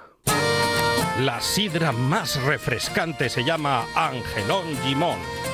La 1.20 1.40
sidra 1.40 1.92
más 1.92 2.42
refrescante 2.42 3.28
se 3.28 3.44
llama 3.44 3.86
Angelón 3.94 4.64
Gimón. 4.82 5.53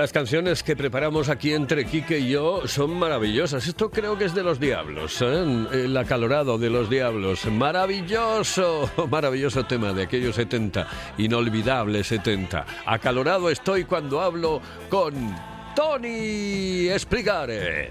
Las 0.00 0.12
canciones 0.12 0.62
que 0.62 0.76
preparamos 0.76 1.28
aquí 1.28 1.52
entre 1.52 1.84
Quique 1.84 2.20
y 2.20 2.30
yo 2.30 2.66
son 2.66 2.98
maravillosas. 2.98 3.66
Esto 3.66 3.90
creo 3.90 4.16
que 4.16 4.24
es 4.24 4.34
de 4.34 4.42
los 4.42 4.58
diablos, 4.58 5.20
¿eh? 5.20 5.66
el 5.72 5.94
acalorado 5.94 6.56
de 6.56 6.70
los 6.70 6.88
diablos. 6.88 7.44
Maravilloso, 7.44 8.90
maravilloso 9.10 9.66
tema 9.66 9.92
de 9.92 10.04
aquellos 10.04 10.36
70, 10.36 10.86
inolvidable 11.18 12.02
70. 12.02 12.64
Acalorado 12.86 13.50
estoy 13.50 13.84
cuando 13.84 14.22
hablo 14.22 14.62
con 14.88 15.36
Tony 15.76 16.88
Espligares. 16.88 17.90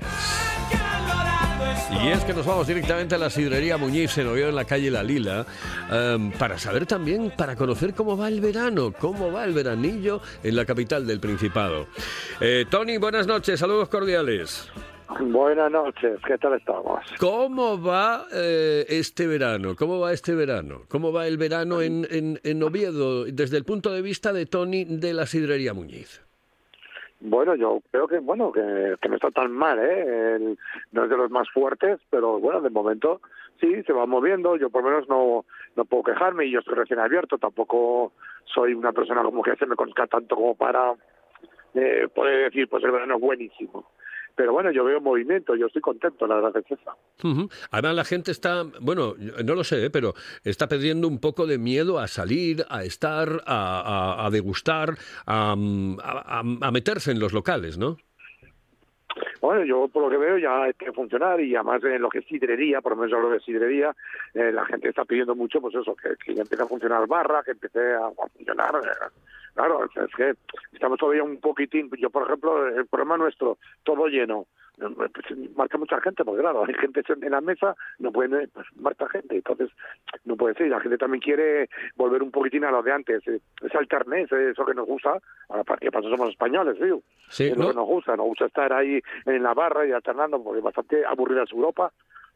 Y 1.92 2.08
es 2.10 2.24
que 2.24 2.34
nos 2.34 2.46
vamos 2.46 2.68
directamente 2.68 3.16
a 3.16 3.18
la 3.18 3.30
sidrería 3.30 3.78
Muñiz 3.78 4.18
en 4.18 4.28
Oviedo, 4.28 4.50
en 4.50 4.56
la 4.56 4.66
calle 4.66 4.90
La 4.90 5.04
Lila, 5.04 5.46
em, 5.92 6.32
para 6.32 6.58
saber 6.58 6.86
también, 6.86 7.32
para 7.36 7.56
conocer 7.56 7.94
cómo 7.94 8.16
va 8.16 8.28
el 8.28 8.40
verano, 8.40 8.94
cómo 8.98 9.32
va 9.32 9.44
el 9.44 9.54
veranillo 9.54 10.22
en 10.44 10.56
la 10.56 10.66
capital 10.66 11.06
del 11.06 11.20
Principado. 11.20 11.88
Eh, 12.40 12.66
Tony, 12.70 12.98
buenas 12.98 13.28
noches, 13.28 13.60
saludos 13.60 13.90
cordiales. 13.90 14.72
Buenas 15.20 15.72
noches, 15.72 16.20
¿qué 16.26 16.38
tal 16.38 16.54
estamos? 16.54 17.02
¿Cómo 17.18 17.82
va 17.82 18.28
eh, 18.32 18.86
este 18.88 19.26
verano? 19.26 19.76
¿Cómo 19.76 20.00
va 20.00 20.14
este 20.14 20.36
verano? 20.36 20.84
¿Cómo 20.88 21.12
va 21.12 21.28
el 21.28 21.38
verano 21.38 21.82
en, 21.82 22.08
en, 22.12 22.40
en 22.44 22.64
Oviedo 22.64 23.26
desde 23.26 23.58
el 23.58 23.66
punto 23.66 23.92
de 23.92 24.04
vista 24.04 24.32
de 24.32 24.46
Tony 24.46 24.86
de 24.86 25.14
la 25.14 25.26
sidrería 25.26 25.74
Muñiz? 25.74 26.22
Bueno, 27.22 27.56
yo 27.56 27.82
creo 27.92 28.08
que 28.08 28.20
bueno 28.20 28.52
que, 28.52 28.62
no 28.62 29.16
está 29.16 29.30
tan 29.32 29.52
mal, 29.52 29.78
¿eh? 29.82 30.56
No 30.92 31.04
es 31.04 31.10
de 31.10 31.18
los 31.18 31.30
más 31.30 31.50
fuertes, 31.50 32.00
pero 32.10 32.40
bueno, 32.40 32.62
de 32.62 32.70
momento 32.70 33.22
sí 33.60 33.84
se 33.84 33.94
va 33.94 34.06
moviendo. 34.06 34.56
Yo 34.56 34.70
por 34.70 34.84
lo 34.84 34.90
menos 34.90 35.10
no 35.10 35.46
no 35.76 35.86
puedo 35.86 36.04
quejarme 36.04 36.46
y 36.46 36.52
yo 36.52 36.60
estoy 36.60 36.76
recién 36.76 37.00
abierto. 37.00 37.38
Tampoco 37.38 38.14
soy 38.46 38.74
una 38.74 38.94
persona 38.94 39.22
como 39.24 39.44
que 39.44 39.56
se 39.58 39.66
me 39.66 39.76
conozca 39.76 40.08
tanto 40.08 40.36
como 40.36 40.56
para 40.56 40.94
eh, 41.74 42.08
poder 42.14 42.46
decir 42.46 42.70
pues 42.70 42.84
el 42.84 42.92
verano 42.92 43.16
es 43.16 43.22
buenísimo. 43.22 43.86
Pero 44.40 44.54
bueno, 44.54 44.72
yo 44.72 44.86
veo 44.86 45.02
movimiento, 45.02 45.54
yo 45.58 45.66
estoy 45.68 45.82
contento, 45.82 46.26
la 46.26 46.36
verdad 46.36 46.56
es 46.66 46.72
esa. 46.80 46.94
Ujú. 47.28 47.50
Además 47.72 47.94
la 47.94 48.06
gente 48.06 48.32
está, 48.32 48.64
bueno, 48.80 49.14
no 49.44 49.54
lo 49.54 49.66
sé, 49.66 49.88
¿eh? 49.88 49.90
pero 49.90 50.14
está 50.46 50.66
perdiendo 50.70 51.10
un 51.10 51.20
poco 51.20 51.46
de 51.46 51.58
miedo 51.58 52.00
a 52.00 52.08
salir, 52.08 52.64
a 52.70 52.86
estar, 52.86 53.28
a, 53.46 53.82
a- 54.22 54.26
a 54.26 54.30
degustar, 54.30 54.96
a, 55.26 55.52
a- 55.58 56.72
meterse 56.72 57.12
en 57.12 57.20
los 57.20 57.34
locales, 57.34 57.78
¿no? 57.78 57.98
Bueno, 59.42 59.66
yo 59.66 59.90
por 59.90 60.04
lo 60.04 60.10
que 60.10 60.18
veo 60.18 60.38
ya 60.38 60.64
hay 60.64 60.74
que 60.74 60.94
funcionar 60.94 61.42
y 61.42 61.54
además 61.56 61.84
en 61.84 62.02
lo 62.02 62.08
que 62.10 62.20
es 62.20 62.26
sidrería, 62.28 62.80
por 62.80 62.94
lo 62.94 63.02
menos 63.02 63.14
hablo 63.18 63.30
de 63.32 63.42
sidrería, 63.42 63.94
eh, 64.34 64.52
la 64.54 64.66
gente 64.66 64.88
está 64.88 65.04
pidiendo 65.04 65.36
mucho, 65.36 65.60
pues 65.60 65.76
eso, 65.76 65.96
que, 65.96 66.10
que 66.24 66.36
ya 66.36 66.44
empiece 66.44 66.64
a 66.64 66.68
funcionar 66.68 67.06
barra, 67.08 67.44
que 67.44 67.52
empiece 67.52 67.80
a, 67.94 68.08
a 68.08 68.28
funcionar. 68.38 68.76
eh, 68.76 69.10
Claro, 69.60 69.84
es 69.84 70.16
que 70.16 70.36
estamos 70.72 70.98
todavía 70.98 71.22
un 71.22 71.36
poquitín, 71.36 71.92
yo 71.98 72.10
por 72.10 72.24
ejemplo, 72.24 72.66
el 72.66 72.88
problema 72.88 73.18
nuestro, 73.18 73.58
todo 73.84 74.08
lleno, 74.08 74.46
eh, 74.78 74.86
pues, 74.96 75.38
marca 75.54 75.78
mucha 75.78 76.00
gente, 76.00 76.24
porque 76.24 76.40
claro, 76.40 76.64
hay 76.66 76.74
gente 76.76 77.04
en 77.10 77.30
la 77.32 77.42
mesa, 77.42 77.76
no 77.98 78.10
puede, 78.10 78.48
pues 78.48 78.66
marca 78.78 79.10
gente, 79.10 79.36
entonces 79.36 79.70
no 80.24 80.38
puede 80.38 80.56
ser, 80.56 80.70
la 80.70 80.80
gente 80.80 80.98
también 80.98 81.20
quiere 81.20 81.70
volver 81.98 82.24
un 82.24 82.32
poquitín 82.32 82.64
a 82.64 82.72
lo 82.72 82.82
de 82.82 82.94
antes, 82.94 83.28
eh, 83.28 83.42
ese 83.62 83.78
alternés, 83.78 84.32
eh, 84.32 84.52
eso 84.52 84.66
que 84.66 84.74
nos 84.74 84.88
gusta, 84.88 85.20
ahora 85.50 85.66
para 85.66 85.80
que 85.80 85.92
pasa 85.92 86.08
somos 86.08 86.30
españoles, 86.30 86.80
tío. 86.80 87.02
Sí, 87.28 87.48
es 87.48 87.58
lo 87.58 87.68
que 87.68 87.76
nos 87.76 87.86
gusta, 87.86 88.16
nos 88.16 88.28
gusta 88.28 88.46
estar 88.46 88.72
ahí 88.72 89.02
en 89.26 89.44
la 89.44 89.54
barra 89.54 89.86
y 89.86 89.92
alternando, 89.92 90.42
porque 90.42 90.62
bastante 90.62 91.06
aburrida 91.06 91.44
es 91.44 91.52
Europa, 91.52 91.92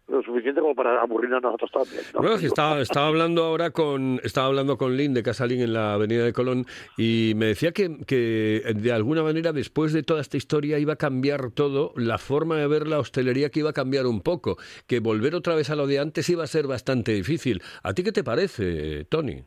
lo 0.07 0.21
suficiente 0.21 0.61
como 0.61 0.75
para 0.75 1.01
aburrirnos 1.01 1.41
nosotros 1.41 1.71
también. 1.71 2.03
¿no? 2.13 2.21
Bueno, 2.21 2.37
que 2.37 2.47
estaba, 2.47 2.81
estaba 2.81 3.07
hablando 3.07 3.43
ahora 3.43 3.71
con 3.71 4.19
estaba 4.23 4.47
hablando 4.47 4.77
con 4.77 4.97
Lynn 4.97 5.13
de 5.13 5.23
Casalín 5.23 5.61
en 5.61 5.73
la 5.73 5.93
Avenida 5.93 6.23
de 6.23 6.33
Colón 6.33 6.65
y 6.97 7.33
me 7.35 7.47
decía 7.47 7.71
que, 7.71 7.97
que 8.05 8.73
de 8.75 8.91
alguna 8.91 9.23
manera 9.23 9.53
después 9.53 9.93
de 9.93 10.03
toda 10.03 10.21
esta 10.21 10.37
historia 10.37 10.77
iba 10.79 10.93
a 10.93 10.97
cambiar 10.97 11.51
todo, 11.51 11.93
la 11.95 12.17
forma 12.17 12.57
de 12.57 12.67
ver 12.67 12.87
la 12.87 12.99
hostelería 12.99 13.49
que 13.49 13.59
iba 13.59 13.69
a 13.69 13.73
cambiar 13.73 14.05
un 14.05 14.21
poco, 14.21 14.57
que 14.87 14.99
volver 14.99 15.35
otra 15.35 15.55
vez 15.55 15.69
a 15.69 15.75
lo 15.75 15.87
de 15.87 15.99
antes 15.99 16.29
iba 16.29 16.43
a 16.43 16.47
ser 16.47 16.67
bastante 16.67 17.13
difícil. 17.13 17.61
¿A 17.81 17.93
ti 17.93 18.03
qué 18.03 18.11
te 18.11 18.23
parece, 18.23 19.05
Tony? 19.05 19.43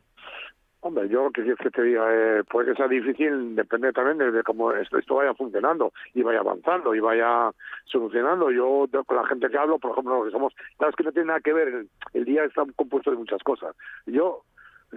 Yo 1.09 1.31
que 1.31 1.41
quieres 1.43 1.59
que 1.59 1.69
te 1.69 1.83
diga, 1.83 2.05
eh, 2.09 2.43
puede 2.49 2.71
que 2.71 2.75
sea 2.75 2.87
difícil, 2.87 3.55
depende 3.55 3.91
también 3.91 4.31
de, 4.31 4.43
cómo 4.43 4.71
esto, 4.71 5.15
vaya 5.15 5.33
funcionando 5.33 5.91
y 6.13 6.21
vaya 6.23 6.39
avanzando 6.39 6.95
y 6.95 6.99
vaya 6.99 7.51
solucionando. 7.85 8.51
Yo 8.51 8.87
con 9.05 9.17
la 9.17 9.25
gente 9.27 9.49
que 9.49 9.57
hablo, 9.57 9.79
por 9.79 9.91
ejemplo, 9.91 10.23
que 10.23 10.31
somos, 10.31 10.53
claro, 10.77 10.91
es 10.91 10.95
que 10.95 11.03
no 11.03 11.11
tiene 11.11 11.27
nada 11.27 11.41
que 11.41 11.53
ver, 11.53 11.85
el, 12.13 12.25
día 12.25 12.43
está 12.43 12.63
compuesto 12.75 13.11
de 13.11 13.17
muchas 13.17 13.43
cosas. 13.43 13.75
Yo 14.05 14.43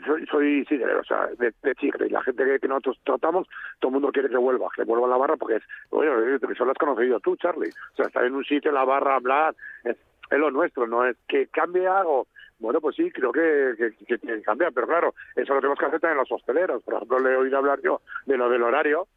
soy, 0.07 0.25
soy 0.27 0.63
o 0.63 1.05
sea, 1.05 1.27
de, 1.39 1.53
de 1.63 2.07
y 2.07 2.11
la 2.11 2.23
gente 2.23 2.59
que, 2.61 2.69
nosotros 2.69 2.99
tratamos, 3.05 3.49
todo 3.81 3.89
el 3.89 3.95
mundo 3.95 4.13
quiere 4.13 4.29
que 4.29 4.37
vuelva, 4.37 4.69
que 4.75 4.85
vuelva 4.85 5.09
la 5.09 5.17
barra, 5.17 5.37
porque 5.37 5.57
es, 5.57 5.63
bueno, 5.91 6.39
que 6.39 6.55
solo 6.55 6.71
has 6.71 6.79
conocido 6.79 7.19
tú, 7.21 7.37
Charlie. 7.37 7.71
O 7.93 7.97
sea, 7.97 8.07
estar 8.07 8.25
en 8.25 8.35
un 8.35 8.45
sitio, 8.45 8.71
la 8.71 8.85
barra, 8.85 9.17
hablar, 9.17 9.55
es, 9.85 9.97
es 10.31 10.39
lo 10.39 10.51
nuestro, 10.51 10.87
no 10.87 11.05
es 11.05 11.17
que 11.27 11.49
cambie 11.49 11.87
algo. 11.87 12.27
Bueno, 12.61 12.81
pues 12.81 12.95
sí, 12.95 13.11
creo 13.11 13.33
que, 13.33 13.75
que, 13.77 14.05
que 14.05 14.19
tiene 14.19 14.37
que 14.37 14.43
cambiar, 14.45 14.73
pero 14.73 14.87
claro, 14.87 15.15
eso 15.35 15.53
lo 15.55 15.61
tenemos 15.61 15.79
que 15.79 15.87
hacer 15.87 15.99
también 16.01 16.19
los 16.19 16.31
hosteleros. 16.31 16.83
Por 16.85 16.95
ejemplo, 16.95 17.19
le 17.19 17.33
he 17.33 17.37
oído 17.37 17.59
hablar 17.59 17.81
yo 17.83 18.01
de 18.27 18.37
lo 18.37 18.49
del 18.49 18.63
horario, 18.63 19.09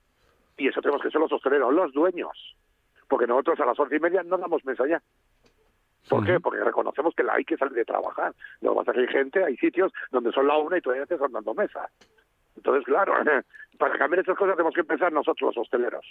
y 0.57 0.67
eso 0.69 0.81
tenemos 0.81 1.01
que 1.01 1.11
ser 1.11 1.19
los 1.21 1.31
hosteleros, 1.31 1.73
los 1.73 1.91
dueños, 1.93 2.55
porque 3.07 3.27
nosotros 3.27 3.59
a 3.59 3.65
las 3.65 3.79
once 3.79 3.95
y 3.97 3.99
media 3.99 4.23
no 4.23 4.37
damos 4.37 4.63
mesa 4.65 4.87
ya. 4.87 5.01
¿Por 6.09 6.25
qué? 6.25 6.39
Porque 6.39 6.63
reconocemos 6.63 7.13
que 7.15 7.23
la 7.23 7.33
hay 7.35 7.45
que 7.45 7.55
salir 7.57 7.73
de 7.75 7.85
trabajar. 7.85 8.33
Lo 8.61 8.71
que 8.71 8.75
pasa 8.77 8.91
es 8.91 8.95
que 8.97 9.01
hay 9.03 9.07
gente, 9.23 9.43
hay 9.43 9.57
sitios 9.57 9.91
donde 10.11 10.31
son 10.33 10.47
la 10.47 10.57
una 10.57 10.77
y 10.77 10.81
todavía 10.81 11.05
te 11.05 11.15
están 11.15 11.31
dando 11.31 11.53
mesa. 11.53 11.89
Entonces, 12.57 12.83
claro, 12.85 13.13
para 13.77 13.97
cambiar 13.97 14.19
estas 14.19 14.37
cosas 14.37 14.55
tenemos 14.55 14.73
que 14.73 14.81
empezar 14.81 15.11
nosotros, 15.13 15.55
los 15.55 15.65
hosteleros. 15.65 16.05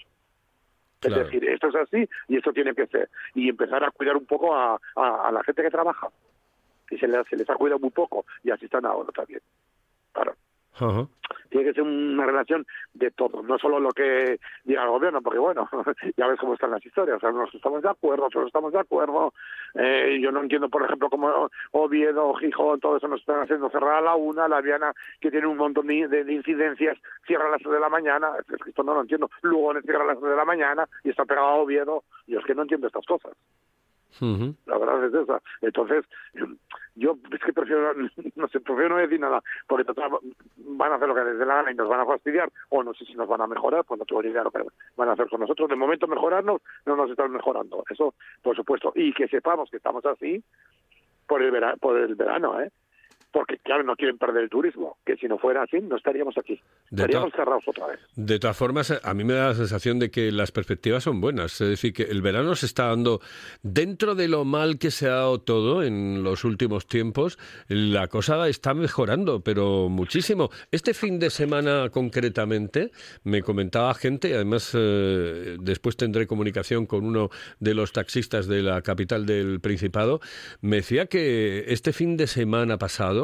Claro. 1.01 1.21
Es 1.23 1.27
decir, 1.27 1.49
esto 1.49 1.69
es 1.69 1.75
así 1.77 2.09
y 2.29 2.37
esto 2.37 2.53
tiene 2.53 2.75
que 2.75 2.87
ser. 2.87 3.11
Y 3.35 3.49
empezar 3.49 3.85
a 3.85 3.91
cuidar 3.91 4.17
un 4.17 4.25
poco 4.27 4.55
a, 4.55 4.79
a- 4.97 5.29
a 5.29 5.33
la 5.33 5.43
gente 5.45 5.63
que 5.63 5.71
trabaja. 5.71 6.09
Y 6.91 6.99
se 6.99 7.09
les, 7.09 7.27
se 7.29 7.37
les 7.37 7.49
ha 7.49 7.55
cuidado 7.55 7.79
muy 7.81 7.91
poco 7.91 8.25
y 8.45 8.51
así 8.51 8.67
están 8.67 8.85
ahora 8.87 9.11
también. 9.13 9.41
Claro. 10.13 10.35
Ajá. 10.75 11.07
Tiene 11.51 11.67
que 11.67 11.75
ser 11.75 11.83
una 11.83 12.25
relación 12.25 12.67
de 12.95 13.11
todo, 13.11 13.43
no 13.43 13.59
solo 13.59 13.79
lo 13.79 13.91
que 13.91 14.39
diga 14.65 14.85
el 14.85 14.89
gobierno, 14.89 15.21
porque 15.21 15.39
bueno, 15.39 15.69
ya 16.17 16.27
ves 16.27 16.41
cómo 16.41 16.55
están 16.55 16.71
las 16.71 16.85
historias, 16.85 17.19
o 17.19 17.21
sea, 17.21 17.31
nosotros 17.31 17.57
estamos 17.57 17.83
de 17.83 17.91
acuerdo, 17.91 18.25
nosotros 18.25 18.47
estamos 18.47 18.73
de 18.73 18.79
acuerdo. 18.79 19.35
Eh, 19.75 20.19
yo 20.23 20.33
no 20.33 20.41
entiendo, 20.41 20.71
por 20.71 20.83
ejemplo, 20.83 21.11
cómo 21.11 21.51
Oviedo, 21.73 22.33
Gijón, 22.35 22.81
todo 22.81 22.97
eso 22.97 23.07
nos 23.07 23.21
están 23.21 23.41
haciendo 23.43 23.69
cerrar 23.69 23.97
a 23.97 24.01
la 24.01 24.15
una, 24.15 24.49
la 24.49 24.63
Viana, 24.63 24.95
que 25.21 25.31
tiene 25.31 25.47
un 25.47 25.59
montón 25.59 25.87
de, 25.89 26.09
de- 26.09 26.25
de 26.25 26.33
incidencias, 26.33 26.97
cierra 27.27 27.49
a 27.49 27.51
las 27.51 27.61
tres 27.61 27.73
de 27.75 27.81
la 27.81 27.91
mañana, 27.91 28.31
es 28.39 28.47
que 28.63 28.71
esto 28.71 28.83
no 28.83 28.95
lo 28.95 29.03
entiendo. 29.03 29.31
Lugones 29.43 29.85
cierra 29.85 30.05
a 30.05 30.07
las 30.07 30.19
tres 30.19 30.31
de 30.31 30.37
la 30.37 30.45
mañana 30.47 30.89
y 31.05 31.11
está 31.11 31.27
pegado 31.27 31.49
a 31.49 31.55
Oviedo, 31.57 32.05
yo 32.27 32.39
es 32.39 32.47
que 32.47 32.55
no 32.55 32.63
entiendo 32.63 32.87
estas 32.87 33.05
cosas. 33.05 33.33
La 34.67 34.79
verdad 34.79 35.05
es 35.05 35.15
esa. 35.15 35.41
Entonces, 35.61 36.05
yo 36.95 37.17
es 37.33 37.41
que 37.41 37.53
prefiero, 37.53 37.93
no 38.37 38.49
sé, 38.49 38.61
prefiero 38.61 38.91
no 38.91 38.97
decir 38.97 39.19
nada, 39.21 39.43
porque 39.67 39.85
van 40.59 40.93
a 40.93 40.97
hacer 40.97 41.09
lo 41.09 41.15
que 41.15 41.25
les 41.25 41.39
dé 41.39 41.47
la 41.47 41.57
gana 41.57 41.73
y 41.73 41.75
nos 41.75 41.89
van 41.89 42.01
a 42.01 42.07
fastidiar, 42.07 42.51
o 42.71 42.83
no 42.83 42.93
sé 42.95 43.05
si 43.05 43.15
nos 43.15 43.29
van 43.29 43.41
a 43.41 43.47
mejorar, 43.47 43.85
pues 43.85 43.99
no 43.99 44.05
tengo 44.07 44.23
ni 44.23 44.29
idea 44.31 44.43
lo 44.45 44.51
que 44.51 44.63
van 44.97 45.09
a 45.09 45.13
hacer 45.13 45.29
con 45.29 45.41
nosotros. 45.41 45.69
De 45.69 45.77
momento 45.77 46.07
mejorarnos, 46.07 46.61
no 46.87 46.97
nos 46.97 47.11
están 47.11 47.31
mejorando, 47.33 47.85
eso 47.91 48.15
por 48.43 48.55
supuesto. 48.57 48.93
Y 48.95 49.13
que 49.13 49.29
sepamos 49.29 49.71
que 49.71 49.79
estamos 49.79 50.05
así 50.07 50.43
por 51.27 51.43
el, 51.43 51.51
vera- 51.51 51.77
por 51.77 51.97
el 51.97 52.15
verano, 52.15 52.61
¿eh? 52.61 52.71
Porque, 53.33 53.59
claro, 53.59 53.83
no 53.83 53.97
quieren 53.97 54.19
perder 54.19 54.45
el 54.45 54.51
turismo, 54.51 54.99
que 55.07 55.17
si 55.17 55.27
no 55.27 55.39
fuera 55.39 55.63
así, 55.63 55.81
no 55.81 55.97
estaríamos 55.97 56.37
aquí. 56.37 56.61
De 56.91 57.03
estaríamos 57.03 57.33
cerrados 57.33 57.65
otra 57.67 57.87
vez. 57.87 58.01
De 58.15 58.39
todas 58.39 58.57
formas, 58.57 58.93
a 59.03 59.15
mí 59.15 59.25
me 59.25 59.35
da 59.35 59.49
la 59.49 59.55
sensación 59.55 59.99
de 59.99 60.11
que 60.11 60.31
las 60.31 60.53
perspectivas 60.53 61.05
son 61.05 61.21
buenas. 61.21 61.61
Es 61.61 61.69
decir, 61.69 61.93
que 61.93 62.03
el 62.03 62.21
verano 62.21 62.55
se 62.55 62.67
está 62.67 62.89
dando, 62.89 63.21
dentro 63.63 64.15
de 64.15 64.29
lo 64.29 64.45
mal 64.45 64.79
que 64.79 64.91
se 64.91 65.07
ha 65.07 65.15
dado 65.15 65.41
todo 65.41 65.83
en 65.83 66.23
los 66.23 66.45
últimos 66.45 66.87
tiempos, 66.87 67.39
la 67.69 68.09
cosa 68.09 68.49
está 68.49 68.75
mejorando, 68.75 69.41
pero 69.41 69.89
muchísimo. 69.89 70.51
Este 70.71 70.93
fin 70.93 71.19
de 71.19 71.31
semana 71.31 71.89
concretamente, 71.91 72.91
me 73.25 73.43
comentaba 73.43 73.95
gente, 73.95 74.29
y 74.31 74.33
además 74.35 74.73
eh, 74.75 75.57
después 75.61 75.97
tendré 75.97 76.27
comunicación 76.27 76.87
con 76.87 77.05
uno 77.05 77.31
de 77.61 77.75
los 77.75 77.93
taxistas 77.93 78.47
de 78.47 78.63
la 78.63 78.83
capital 78.83 79.27
del 79.27 79.61
Principado, 79.61 80.21
me 80.61 80.77
decía 80.77 81.07
que 81.07 81.65
este 81.69 81.93
fin 81.93 82.17
de 82.17 82.27
semana 82.27 82.79
pasado, 82.79 83.22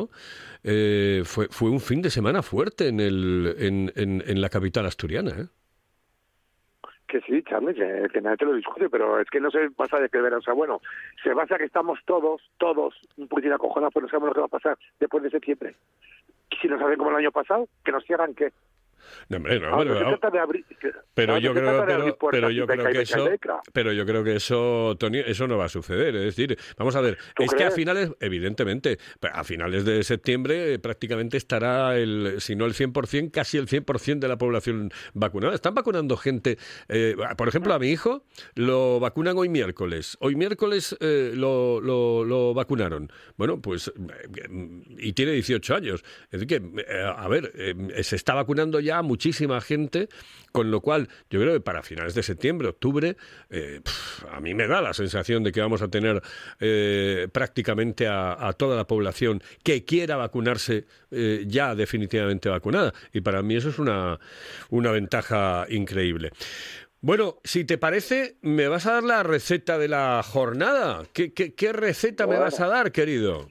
eh, 0.63 1.23
fue, 1.25 1.49
fue 1.49 1.71
un 1.71 1.81
fin 1.81 2.01
de 2.03 2.11
semana 2.11 2.43
fuerte 2.43 2.89
en, 2.89 3.01
el, 3.01 3.55
en, 3.59 3.93
en, 3.97 4.23
en 4.27 4.41
la 4.41 4.49
capital 4.49 4.87
asturiana. 4.87 5.31
¿eh? 5.31 5.47
Que 7.09 7.21
sí, 7.23 7.43
Charlie, 7.49 7.75
que, 7.75 8.09
que 8.13 8.21
nadie 8.21 8.37
te 8.37 8.45
lo 8.45 8.55
discute, 8.55 8.91
pero 8.91 9.19
es 9.19 9.29
que 9.31 9.41
no 9.41 9.51
se 9.51 9.69
basa 9.77 9.99
de 9.99 10.11
que 10.11 10.21
ver, 10.21 10.35
o 10.35 10.43
sea, 10.43 10.53
bueno, 10.53 10.81
se 11.23 11.33
basa 11.33 11.57
que 11.57 11.65
estamos 11.65 11.99
todos, 12.05 12.43
todos, 12.59 12.95
un 13.17 13.29
poquitín 13.29 13.53
acojonados, 13.53 13.95
pero 13.95 14.05
no 14.05 14.11
sabemos 14.11 14.29
lo 14.29 14.35
que 14.35 14.41
va 14.41 14.47
a 14.47 14.59
pasar 14.59 14.79
después 15.01 15.23
de 15.23 15.31
septiembre. 15.31 15.75
Si 16.61 16.69
nos 16.69 16.83
hacen 16.83 16.99
como 16.99 17.11
el 17.11 17.17
año 17.17 17.33
pasado, 17.33 17.67
que 17.85 17.93
nos 17.93 18.05
cierran 18.05 18.35
qué. 18.35 18.53
No, 19.29 19.37
hombre, 19.39 19.59
no, 19.61 19.79
pero, 20.21 20.41
abrir, 20.43 20.65
que- 20.81 20.93
pero 21.15 21.39
yo 21.39 21.53
creo, 21.55 21.85
pero, 21.87 22.19
pero 22.31 22.51
yo 22.51 22.67
creo 22.67 22.87
que 22.93 23.01
eso, 23.03 23.29
pero 23.73 23.93
yo 23.93 24.07
creo 24.07 24.25
que 24.25 24.37
eso, 24.37 24.97
Tony, 24.99 25.19
eso 25.19 25.47
no 25.47 25.57
va 25.59 25.67
a 25.67 25.69
suceder. 25.69 26.15
Es 26.17 26.37
decir, 26.37 26.59
vamos 26.77 26.97
a 26.97 27.01
ver, 27.01 27.19
¿Tú 27.35 27.43
es 27.45 27.53
que 27.53 27.65
a 27.65 27.71
finales, 27.71 28.11
evidentemente, 28.21 28.99
a 29.33 29.45
finales 29.45 29.85
de 29.85 30.03
septiembre 30.03 30.75
eh, 30.75 30.79
prácticamente 30.79 31.37
estará 31.37 31.97
el, 31.99 32.37
si 32.39 32.57
no 32.57 32.67
el 32.67 32.75
100%, 32.75 33.31
casi 33.31 33.59
el 33.59 33.67
100% 33.67 34.19
de 34.19 34.29
la 34.29 34.39
población 34.39 34.91
vacunada. 35.15 35.55
Están 35.55 35.75
vacunando 35.75 36.17
gente, 36.17 36.59
eh, 36.89 37.17
por 37.37 37.49
ejemplo, 37.49 37.75
a 37.75 37.79
mi 37.79 37.89
hijo 37.89 38.25
lo 38.55 39.01
vacunan 39.01 39.37
hoy 39.37 39.49
miércoles. 39.49 40.17
Hoy 40.21 40.37
miércoles 40.37 40.97
eh, 41.01 41.33
lo, 41.35 41.81
lo, 41.81 42.25
lo 42.25 42.55
vacunaron. 42.55 43.11
Bueno, 43.37 43.61
pues, 43.61 43.93
y 44.99 45.13
tiene 45.13 45.33
18 45.33 45.75
años. 45.75 46.05
Es 46.31 46.41
decir, 46.41 46.47
que, 46.47 46.85
a 47.05 47.29
ver, 47.29 47.53
se 48.03 48.17
está 48.17 48.35
vacunando 48.35 48.81
ya 48.81 48.98
muchísima 49.03 49.61
gente, 49.61 50.09
con 50.53 50.71
lo 50.71 50.81
cual 50.81 51.09
yo 51.31 51.41
creo 51.41 51.53
que 51.55 51.61
para 51.61 51.83
finales 51.83 52.15
de 52.15 52.23
septiembre, 52.23 52.69
octubre, 52.69 53.17
eh, 53.51 53.81
pf, 53.83 54.27
a 54.33 54.41
mí 54.41 54.55
me 54.55 54.67
da 54.67 54.81
la 54.81 54.95
sensación 54.95 55.43
de 55.43 55.53
que 55.53 55.61
vamos 55.61 55.83
a 55.83 55.89
tener 55.89 56.23
eh, 56.61 57.29
prácticamente 57.33 58.07
a, 58.07 58.47
a 58.47 58.53
toda 58.53 58.77
la 58.77 58.87
población 58.87 59.43
que 59.63 59.85
quiera 59.85 60.17
vacunarse 60.17 60.87
eh, 61.11 61.45
ya 61.47 61.75
definitivamente 61.75 62.49
vacunada. 62.49 62.93
Y 63.13 63.21
para 63.21 63.43
mí 63.43 63.57
eso 63.57 63.69
es 63.69 63.79
una, 63.79 64.19
una 64.71 64.91
ventaja 64.91 65.67
increíble. 65.69 66.31
Bueno, 67.01 67.37
si 67.45 67.65
te 67.65 67.79
parece, 67.79 68.39
me 68.43 68.67
vas 68.67 68.87
a 68.87 68.95
dar 68.95 69.05
la 69.05 69.23
receta 69.23 69.79
de 69.79 69.87
la 69.87 70.21
jornada. 70.25 71.05
¿Qué, 71.13 71.33
qué, 71.33 71.55
qué 71.55 71.73
receta 71.73 72.27
me 72.27 72.39
vas 72.39 72.59
a 72.61 72.67
dar, 72.67 72.91
querido? 72.91 73.47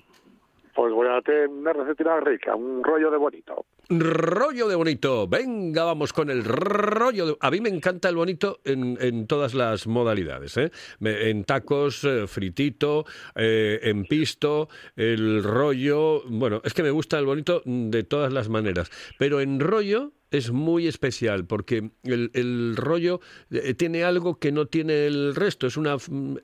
Pues 0.76 0.94
voy 0.94 1.08
a 1.08 1.12
darte 1.12 1.48
una 1.48 1.72
receta 1.72 2.20
rica, 2.20 2.56
un 2.56 2.84
rollo 2.84 3.10
de 3.10 3.18
bonito. 3.18 3.66
Rollo 3.90 4.68
de 4.68 4.76
bonito. 4.76 5.28
Venga, 5.28 5.86
vamos 5.86 6.12
con 6.12 6.30
el 6.30 6.44
rollo 6.44 7.26
de... 7.26 7.38
A 7.40 7.50
mí 7.50 7.62
me 7.62 7.70
encanta 7.70 8.10
el 8.10 8.18
bonito 8.18 8.60
en, 8.66 8.98
en 9.00 9.28
todas 9.28 9.54
las 9.54 9.88
modalidades. 9.88 10.58
¿eh? 10.58 10.72
En 11.00 11.46
tacos, 11.46 12.04
eh, 12.04 12.28
fritito, 12.28 13.06
eh, 13.36 13.80
en 13.84 14.04
pisto, 14.04 14.68
el 14.98 15.42
rollo... 15.42 16.22
Bueno, 16.28 16.62
es 16.66 16.74
que 16.74 16.84
me 16.84 16.92
gusta 16.92 17.18
el 17.18 17.26
bonito 17.26 17.62
de 17.66 18.04
todas 18.04 18.34
las 18.34 18.50
maneras. 18.50 18.92
Pero 19.18 19.40
en 19.40 19.62
rollo 19.62 20.12
es 20.32 20.52
muy 20.52 20.88
especial 20.88 21.46
porque 21.46 21.92
el, 22.04 22.32
el 22.34 22.76
rollo 22.76 23.22
eh, 23.52 23.74
tiene 23.74 24.04
algo 24.04 24.38
que 24.38 24.52
no 24.52 24.66
tiene 24.66 25.08
el 25.08 25.34
resto. 25.34 25.66
Es 25.66 25.78
una... 25.78 25.96
mm, 25.96 26.36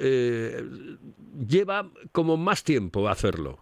lleva 1.45 1.91
como 2.13 2.37
más 2.37 2.63
tiempo 2.63 3.09
hacerlo. 3.09 3.59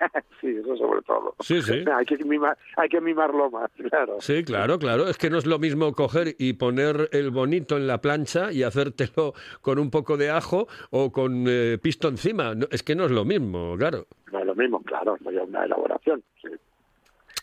sí, 0.40 0.48
eso 0.48 0.76
sobre 0.76 1.02
todo. 1.02 1.34
Sí, 1.40 1.62
sí. 1.62 1.84
hay, 1.94 2.04
que 2.04 2.24
mimar, 2.24 2.56
hay 2.76 2.88
que 2.88 3.00
mimarlo 3.00 3.50
más, 3.50 3.70
claro. 3.88 4.16
Sí, 4.20 4.44
claro, 4.44 4.78
claro. 4.78 5.08
Es 5.08 5.18
que 5.18 5.30
no 5.30 5.38
es 5.38 5.46
lo 5.46 5.58
mismo 5.58 5.92
coger 5.92 6.34
y 6.38 6.54
poner 6.54 7.08
el 7.12 7.30
bonito 7.30 7.76
en 7.76 7.86
la 7.86 8.00
plancha 8.00 8.52
y 8.52 8.62
hacértelo 8.62 9.34
con 9.60 9.78
un 9.78 9.90
poco 9.90 10.16
de 10.16 10.30
ajo 10.30 10.68
o 10.90 11.12
con 11.12 11.44
eh, 11.48 11.78
pisto 11.80 12.08
encima. 12.08 12.54
No, 12.54 12.66
es 12.70 12.82
que 12.82 12.94
no 12.94 13.04
es 13.04 13.10
lo 13.10 13.24
mismo, 13.24 13.76
claro. 13.76 14.06
No 14.32 14.40
es 14.40 14.46
lo 14.46 14.54
mismo, 14.54 14.82
claro, 14.82 15.16
no 15.20 15.30
hay 15.30 15.36
una 15.36 15.64
elaboración. 15.64 16.22
sí. 16.42 16.48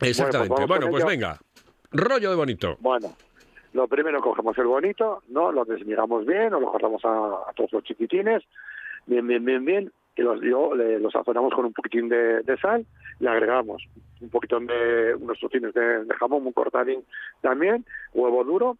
Exactamente. 0.01 0.65
Bueno, 0.67 0.89
pues 0.89 1.03
ello. 1.03 1.09
venga. 1.09 1.39
Rollo 1.91 2.29
de 2.29 2.35
bonito. 2.35 2.77
Bueno, 2.79 3.15
lo 3.73 3.87
primero 3.87 4.21
cogemos 4.21 4.57
el 4.57 4.65
bonito, 4.65 5.23
¿no? 5.29 5.51
Lo 5.51 5.65
desmigamos 5.65 6.25
bien, 6.25 6.53
o 6.53 6.59
lo 6.59 6.71
cortamos 6.71 7.03
a, 7.05 7.49
a 7.49 7.53
todos 7.55 7.71
los 7.73 7.83
chiquitines, 7.83 8.43
bien, 9.05 9.25
bien, 9.25 9.43
bien, 9.43 9.65
bien, 9.65 9.91
y 10.17 10.21
los, 10.21 10.41
yo, 10.41 10.73
le- 10.75 10.99
los 10.99 11.13
sazonamos 11.13 11.53
con 11.53 11.65
un 11.65 11.73
poquitín 11.73 12.09
de, 12.09 12.41
de 12.41 12.57
sal, 12.57 12.85
le 13.19 13.29
agregamos 13.29 13.83
un 14.19 14.29
poquito 14.29 14.59
de 14.59 15.15
unos 15.15 15.37
trocines 15.39 15.73
de, 15.73 16.03
de 16.05 16.13
jamón, 16.15 16.45
un 16.45 16.53
cortadín 16.53 17.03
también, 17.41 17.85
huevo 18.13 18.43
duro 18.43 18.77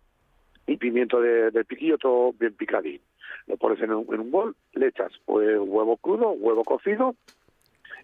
y 0.66 0.78
pimiento 0.78 1.22
de, 1.22 1.52
del 1.52 1.66
piquillo 1.66 1.98
todo 1.98 2.34
bien 2.34 2.54
picadín. 2.56 3.00
Lo 3.48 3.56
pones 3.58 3.80
en 3.82 3.94
un, 3.94 4.06
en 4.14 4.20
un 4.20 4.32
bol, 4.32 4.56
le 4.74 4.88
echas 4.88 5.12
hue- 5.28 5.60
huevo 5.64 5.98
crudo, 5.98 6.32
huevo 6.32 6.64
cocido 6.66 7.16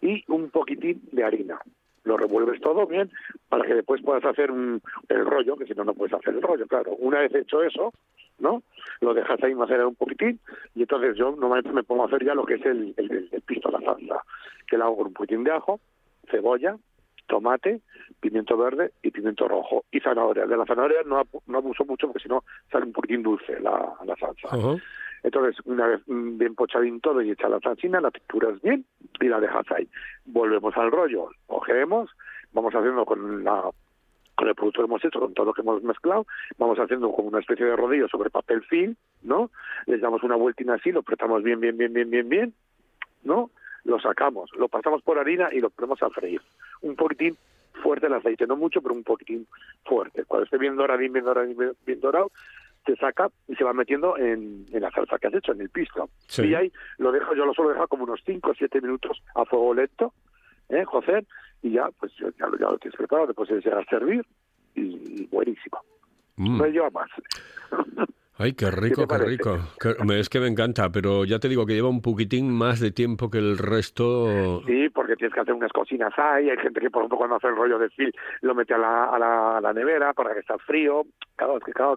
y 0.02 0.24
un 0.28 0.50
poquitín 0.50 1.02
de 1.12 1.24
harina. 1.24 1.60
Lo 2.04 2.18
revuelves 2.18 2.60
todo 2.62 2.86
bien 2.86 3.10
para 3.50 3.66
que 3.66 3.76
después 3.76 4.02
puedas 4.02 4.26
hacer 4.26 4.52
un, 4.52 4.82
el 5.10 5.26
rollo, 5.26 5.56
que 5.56 5.66
si 5.66 5.74
no, 5.74 5.84
no 5.84 5.94
puedes 5.94 6.14
hacer 6.14 6.34
el 6.34 6.42
rollo, 6.42 6.68
claro. 6.68 6.92
Una 7.00 7.20
vez 7.20 7.34
hecho 7.34 7.64
eso, 7.64 7.94
¿no? 8.40 8.62
Lo 9.02 9.14
dejas 9.14 9.42
ahí 9.44 9.56
macerar 9.56 9.86
un 9.86 9.96
poquitín 9.96 10.40
y 10.76 10.82
entonces 10.82 11.16
yo 11.16 11.32
normalmente 11.32 11.72
me 11.72 11.84
pongo 11.84 12.04
a 12.04 12.08
hacer 12.08 12.26
ya 12.26 12.34
lo 12.36 12.46
que 12.46 12.56
es 12.56 12.66
el, 12.66 12.94
el, 12.98 13.30
el- 13.32 13.42
pisto, 13.42 13.70
la 13.72 13.80
salsa, 13.82 14.22
que 14.68 14.78
lo 14.78 14.86
hago 14.86 14.98
con 14.98 15.08
un 15.08 15.14
poquitín 15.14 15.44
de 15.44 15.52
ajo, 15.52 15.80
cebolla, 16.30 16.78
tomate, 17.28 17.82
pimiento 18.20 18.58
verde 18.58 18.92
y 19.02 19.12
pimiento 19.12 19.48
rojo 19.48 19.86
y 19.92 20.00
zanahoria. 20.00 20.46
De 20.46 20.58
la 20.58 20.66
zanahoria 20.66 21.04
no, 21.06 21.22
no 21.48 21.58
abuso 21.58 21.86
mucho 21.86 22.08
porque 22.08 22.24
si 22.24 22.30
no 22.30 22.44
sale 22.72 22.86
un 22.86 22.92
poquitín 22.94 23.24
dulce 23.24 23.60
la, 23.60 23.94
la 24.06 24.16
salsa. 24.18 24.50
Entonces, 25.24 25.56
una 25.66 25.88
vez 25.88 26.02
bien 26.06 26.54
pochadín 26.54 27.00
todo 27.00 27.22
y 27.22 27.32
hecha 27.32 27.50
la 27.50 27.60
salsina, 27.60 28.02
la 28.02 28.12
trituras 28.12 28.62
bien 28.62 28.86
y 29.22 29.28
la 29.28 29.40
dejas 29.40 29.66
ahí. 29.72 29.88
Volvemos 30.26 30.76
al 30.78 30.92
rollo, 30.92 31.30
cogemos, 31.48 32.10
vamos 32.52 32.74
haciendo 32.76 33.06
con 33.06 33.44
la 33.44 33.70
con 34.36 34.48
el 34.48 34.56
producto 34.56 34.82
que 34.82 34.86
hemos 34.86 35.06
hecho, 35.06 35.20
con 35.20 35.34
todo 35.34 35.48
lo 35.48 35.54
que 35.54 35.62
hemos 35.62 35.84
mezclado, 35.84 36.26
vamos 36.58 36.80
haciendo 36.80 37.12
como 37.12 37.28
una 37.28 37.40
especie 37.40 37.66
de 37.66 37.76
rodillo 37.76 38.08
sobre 38.08 38.32
papel 38.32 38.64
film, 38.64 38.96
¿no? 39.22 39.52
Les 39.86 40.02
damos 40.02 40.24
una 40.24 40.36
vueltina 40.36 40.74
así, 40.74 40.92
lo 40.92 41.02
apretamos 41.02 41.44
bien, 41.44 41.60
bien, 41.60 41.78
bien, 41.78 41.94
bien, 41.94 42.10
bien, 42.10 42.30
bien, 42.30 42.54
¿no? 43.24 43.52
Lo 43.84 44.00
sacamos, 44.00 44.50
lo 44.58 44.70
pasamos 44.70 45.04
por 45.04 45.20
harina 45.20 45.50
y 45.52 45.60
lo 45.60 45.70
ponemos 45.70 46.02
a 46.02 46.10
freír. 46.10 46.42
Un 46.82 46.96
poquitín 46.96 47.38
fuerte 47.84 48.08
el 48.08 48.14
aceite, 48.14 48.48
no 48.48 48.56
mucho, 48.56 48.82
pero 48.82 48.96
un 48.96 49.04
poquitín 49.04 49.46
fuerte. 49.86 50.24
Cuando 50.26 50.46
esté 50.46 50.58
bien 50.58 50.76
doradín, 50.76 51.14
bien 51.14 51.26
doradín, 51.26 51.58
bien 51.86 52.00
dorado, 52.00 52.32
se 52.86 52.96
saca 52.98 53.30
y 53.48 53.56
se 53.56 53.64
va 53.64 53.74
metiendo 53.74 54.18
en, 54.18 54.66
en 54.72 54.82
la 54.82 54.92
salsa 54.92 55.18
que 55.20 55.28
has 55.28 55.34
hecho, 55.34 55.52
en 55.54 55.62
el 55.62 55.70
pisto. 55.70 56.10
Sí. 56.28 56.44
Y 56.48 56.56
ahí 56.56 56.72
lo 56.98 57.12
dejo, 57.12 57.34
yo 57.36 57.46
lo 57.46 57.54
suelo 57.54 57.72
dejar 57.72 57.88
como 57.88 58.04
unos 58.04 58.22
5 58.26 58.52
o 58.52 58.54
7 58.54 58.82
minutos 58.82 59.22
a 59.36 59.46
fuego 59.46 59.74
lento, 59.74 60.14
¿eh, 60.70 60.84
José? 60.86 61.26
Y 61.62 61.72
ya, 61.72 61.90
pues 62.00 62.12
ya, 62.20 62.28
ya 62.40 62.48
lo, 62.48 62.58
ya 62.58 62.70
lo 62.70 62.78
tienes 62.78 62.98
preparado, 62.98 63.28
después 63.28 63.48
se 63.50 63.56
llega 63.62 63.80
a 63.80 63.86
servir 63.86 64.26
y 64.76 65.26
buenísimo. 65.28 65.80
Mm. 66.36 66.58
No 66.58 66.66
lleva 66.68 66.90
más. 66.90 67.10
Ay, 68.38 68.54
qué 68.54 68.70
rico, 68.72 69.08
te 69.08 69.16
qué, 69.18 69.24
rico. 69.24 69.58
Qué- 69.80 69.96
me- 70.04 70.20
es 70.20 70.28
que 70.30 70.40
me 70.40 70.48
encanta, 70.48 70.92
pero 70.92 71.24
ya 71.26 71.40
te 71.40 71.48
digo 71.48 71.66
que 71.66 71.74
lleva 71.74 71.90
un 71.90 72.02
poquitín 72.02 72.52
más 72.52 72.80
de 72.80 72.92
tiempo 72.92 73.30
que 73.30 73.38
el 73.38 73.58
resto. 73.58 74.62
Sí, 74.66 74.90
porque 74.90 75.16
tienes 75.16 75.34
que 75.34 75.42
hacer 75.42 75.54
unas 75.54 75.72
cocinas 75.72 76.12
ahí. 76.18 76.50
Hay 76.50 76.58
gente 76.58 76.80
que, 76.80 76.90
por 76.90 77.02
ejemplo, 77.04 77.18
cuando 77.20 77.36
hace 77.36 77.48
el 77.48 77.56
rollo 77.56 77.78
de 77.78 77.90
fil, 77.92 78.14
lo 78.42 78.56
mete 78.56 78.74
a 78.74 78.78
la, 78.80 79.06
a 79.06 79.20
la, 79.20 79.58
a 79.58 79.62
la 79.62 79.74
nevera 79.74 80.14
para 80.14 80.34
que 80.34 80.40
está 80.40 80.58
frío. 80.58 81.04
Claro, 81.36 81.58
es 81.58 81.64
que 81.64 81.72
claro, 81.72 81.96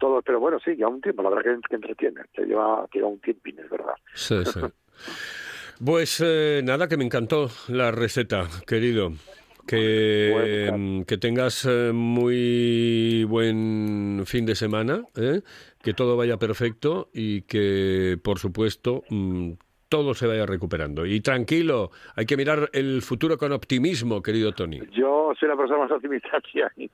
ca- 0.00 0.06
todo. 0.06 0.22
Pero 0.22 0.40
bueno, 0.40 0.58
sí, 0.64 0.72
lleva 0.74 0.88
un 0.90 1.00
tiempo. 1.00 1.22
La 1.22 1.30
verdad 1.30 1.52
que, 1.54 1.68
que 1.68 1.76
entretiene. 1.76 2.22
Que 2.32 2.42
lleva, 2.46 2.86
que 2.90 2.98
lleva 2.98 3.08
un 3.10 3.20
tiempín, 3.20 3.58
es 3.58 3.70
verdad. 3.70 3.94
Sí, 4.14 4.36
sí. 4.44 4.60
Pues 5.84 6.22
eh, 6.24 6.60
nada, 6.64 6.88
que 6.88 6.96
me 6.96 7.04
encantó 7.04 7.48
la 7.68 7.90
receta, 7.90 8.46
querido. 8.66 9.12
Que, 9.66 10.72
mm, 10.74 11.02
que 11.02 11.16
tengas 11.16 11.64
eh, 11.64 11.92
muy 11.94 13.24
buen 13.24 14.22
fin 14.26 14.44
de 14.44 14.56
semana, 14.56 15.04
¿eh? 15.16 15.42
que 15.82 15.94
todo 15.94 16.16
vaya 16.16 16.38
perfecto 16.38 17.08
y 17.14 17.42
que, 17.42 18.18
por 18.22 18.38
supuesto, 18.40 19.04
mm, 19.10 19.52
todo 19.90 20.14
se 20.14 20.26
vaya 20.26 20.46
recuperando. 20.46 21.04
Y 21.04 21.20
tranquilo, 21.20 21.90
hay 22.16 22.24
que 22.24 22.38
mirar 22.38 22.70
el 22.72 23.02
futuro 23.02 23.36
con 23.36 23.52
optimismo, 23.52 24.22
querido 24.22 24.52
Tony. 24.52 24.80
Yo 24.92 25.32
soy 25.38 25.48
la 25.48 25.56
persona 25.56 25.80
más 25.80 25.90
optimista 25.90 26.40
que 26.40 26.62
hay. 26.62 26.90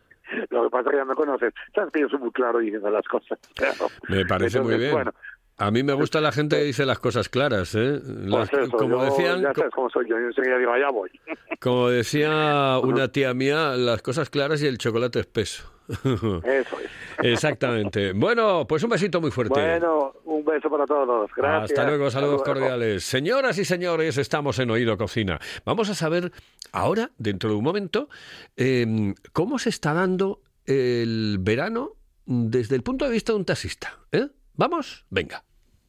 Lo 0.50 0.64
que 0.64 0.70
pasa 0.70 0.88
es 0.88 0.90
que 0.90 0.96
ya 0.96 1.04
me 1.04 1.14
conoces. 1.14 1.54
Sabes 1.74 1.92
que 1.92 2.00
yo 2.00 2.08
soy 2.08 2.18
muy 2.18 2.32
claro 2.32 2.58
diciendo 2.58 2.90
las 2.90 3.06
cosas. 3.06 3.38
Claro. 3.54 3.86
Me 4.08 4.24
parece 4.26 4.60
muy 4.60 4.76
bien. 4.76 4.92
Bueno, 4.92 5.12
A 5.58 5.70
mí 5.70 5.82
me 5.82 5.94
gusta 5.94 6.20
la 6.20 6.32
gente 6.32 6.56
que 6.56 6.64
dice 6.64 6.84
las 6.84 6.98
cosas 6.98 7.28
claras, 7.30 7.74
¿eh? 7.74 8.00
Las- 8.04 8.50
pues 8.50 8.62
eso, 8.66 8.76
como 8.76 8.98
yo- 8.98 9.04
decían, 9.06 9.40
ya 9.42 9.54
sabes 9.54 9.70
cómo 9.74 9.88
soy 9.88 10.06
yo. 10.08 10.18
Yo 10.18 10.26
enseguida 10.26 10.58
digo, 10.58 10.72
allá 10.72 10.90
voy. 10.90 11.10
como 11.60 11.88
decía 11.88 12.78
una 12.82 13.08
tía 13.08 13.32
mía, 13.32 13.70
las 13.76 14.02
cosas 14.02 14.28
claras 14.28 14.62
y 14.62 14.66
el 14.66 14.76
chocolate 14.76 15.20
espeso. 15.20 15.64
Eso 15.88 16.80
es. 16.80 16.90
Exactamente. 17.22 18.12
Bueno, 18.12 18.66
pues 18.66 18.82
un 18.82 18.90
besito 18.90 19.20
muy 19.20 19.30
fuerte. 19.30 19.58
Bueno, 19.58 20.12
un 20.24 20.44
beso 20.44 20.68
para 20.68 20.84
todos. 20.84 21.30
Gracias. 21.34 21.70
Hasta 21.70 21.86
luego, 21.88 22.10
saludos 22.10 22.40
Hasta 22.42 22.52
luego. 22.52 22.66
cordiales. 22.68 23.04
Señoras 23.04 23.56
y 23.58 23.64
señores, 23.64 24.18
estamos 24.18 24.58
en 24.58 24.70
Oído 24.70 24.98
Cocina. 24.98 25.38
Vamos 25.64 25.88
a 25.88 25.94
saber 25.94 26.32
ahora, 26.72 27.12
dentro 27.16 27.48
de 27.50 27.56
un 27.56 27.64
momento, 27.64 28.08
eh, 28.56 29.14
cómo 29.32 29.58
se 29.58 29.70
está 29.70 29.94
dando 29.94 30.42
el 30.66 31.38
verano 31.40 31.92
desde 32.26 32.74
el 32.76 32.82
punto 32.82 33.04
de 33.06 33.12
vista 33.12 33.32
de 33.32 33.38
un 33.38 33.44
taxista. 33.44 33.98
¿eh? 34.12 34.26
¿Vamos? 34.54 35.06
Venga. 35.10 35.44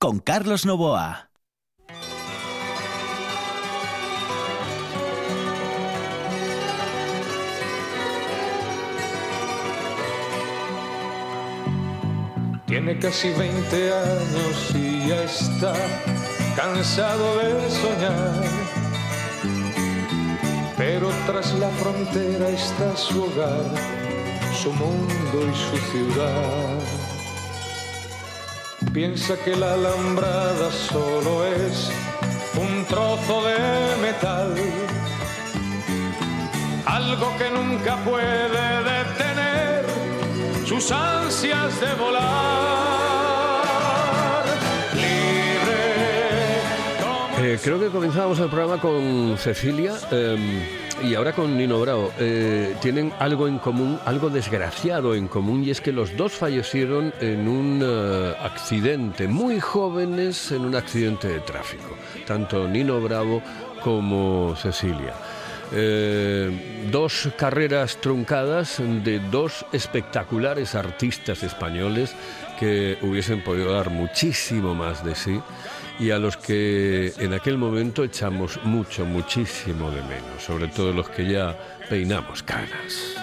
con 0.00 0.18
Carlos 0.18 0.64
Novoa. 0.64 1.30
Tiene 12.66 12.98
casi 12.98 13.28
20 13.28 13.92
años 13.92 14.74
y 14.74 15.08
ya 15.08 15.22
está 15.24 15.74
cansado 16.56 17.36
de 17.36 17.70
soñar. 17.70 18.42
Pero 20.78 21.10
tras 21.26 21.52
la 21.58 21.68
frontera 21.72 22.48
está 22.48 22.96
su 22.96 23.24
hogar, 23.24 23.66
su 24.54 24.72
mundo 24.72 25.46
y 25.46 25.54
su 25.54 25.76
ciudad. 25.92 27.09
Piensa 28.92 29.36
que 29.44 29.54
la 29.54 29.74
alambrada 29.74 30.72
solo 30.72 31.46
es 31.46 31.92
un 32.60 32.84
trozo 32.86 33.44
de 33.44 33.56
metal. 34.02 34.52
Algo 36.86 37.32
que 37.38 37.50
nunca 37.50 37.96
puede 37.98 38.82
detener 38.82 39.84
sus 40.66 40.90
ansias 40.90 41.80
de 41.80 41.94
volar. 41.94 42.30
Libre 44.94 45.90
Eh, 47.42 47.58
creo 47.62 47.78
que 47.78 47.90
comenzábamos 47.90 48.40
el 48.40 48.48
programa 48.48 48.80
con 48.80 49.36
Cecilia 49.38 49.94
eh, 50.10 50.36
y 51.02 51.14
ahora 51.14 51.32
con 51.32 51.56
Nino 51.56 51.80
Bravo. 51.80 52.12
Eh, 52.18 52.76
tienen 52.80 53.12
algo 53.18 53.48
en 53.48 53.58
común, 53.58 53.98
algo 54.04 54.30
desgraciado 54.30 55.14
en 55.14 55.28
común, 55.28 55.64
y 55.64 55.70
es 55.70 55.80
que 55.80 55.92
los 55.92 56.16
dos 56.16 56.32
fallecieron 56.32 57.12
en 57.20 57.48
un 57.48 57.80
eh, 57.82 58.34
accidente, 58.40 59.28
muy 59.28 59.60
jóvenes 59.60 60.52
en 60.52 60.62
un 60.62 60.74
accidente 60.74 61.28
de 61.28 61.40
tráfico, 61.40 61.96
tanto 62.26 62.68
Nino 62.68 63.00
Bravo 63.00 63.42
como 63.82 64.54
Cecilia. 64.56 65.14
Eh, 65.72 66.88
dos 66.90 67.28
carreras 67.36 67.98
truncadas 67.98 68.82
de 69.04 69.20
dos 69.30 69.64
espectaculares 69.72 70.74
artistas 70.74 71.44
españoles 71.44 72.14
que 72.58 72.98
hubiesen 73.02 73.44
podido 73.44 73.72
dar 73.72 73.90
muchísimo 73.90 74.74
más 74.74 75.04
de 75.04 75.14
sí 75.14 75.40
y 76.00 76.10
a 76.10 76.18
los 76.18 76.38
que 76.38 77.12
en 77.18 77.34
aquel 77.34 77.58
momento 77.58 78.02
echamos 78.02 78.58
mucho, 78.64 79.04
muchísimo 79.04 79.90
de 79.90 80.00
menos, 80.02 80.42
sobre 80.42 80.68
todo 80.68 80.92
los 80.92 81.10
que 81.10 81.30
ya 81.30 81.56
peinamos 81.90 82.42
canas. 82.42 83.16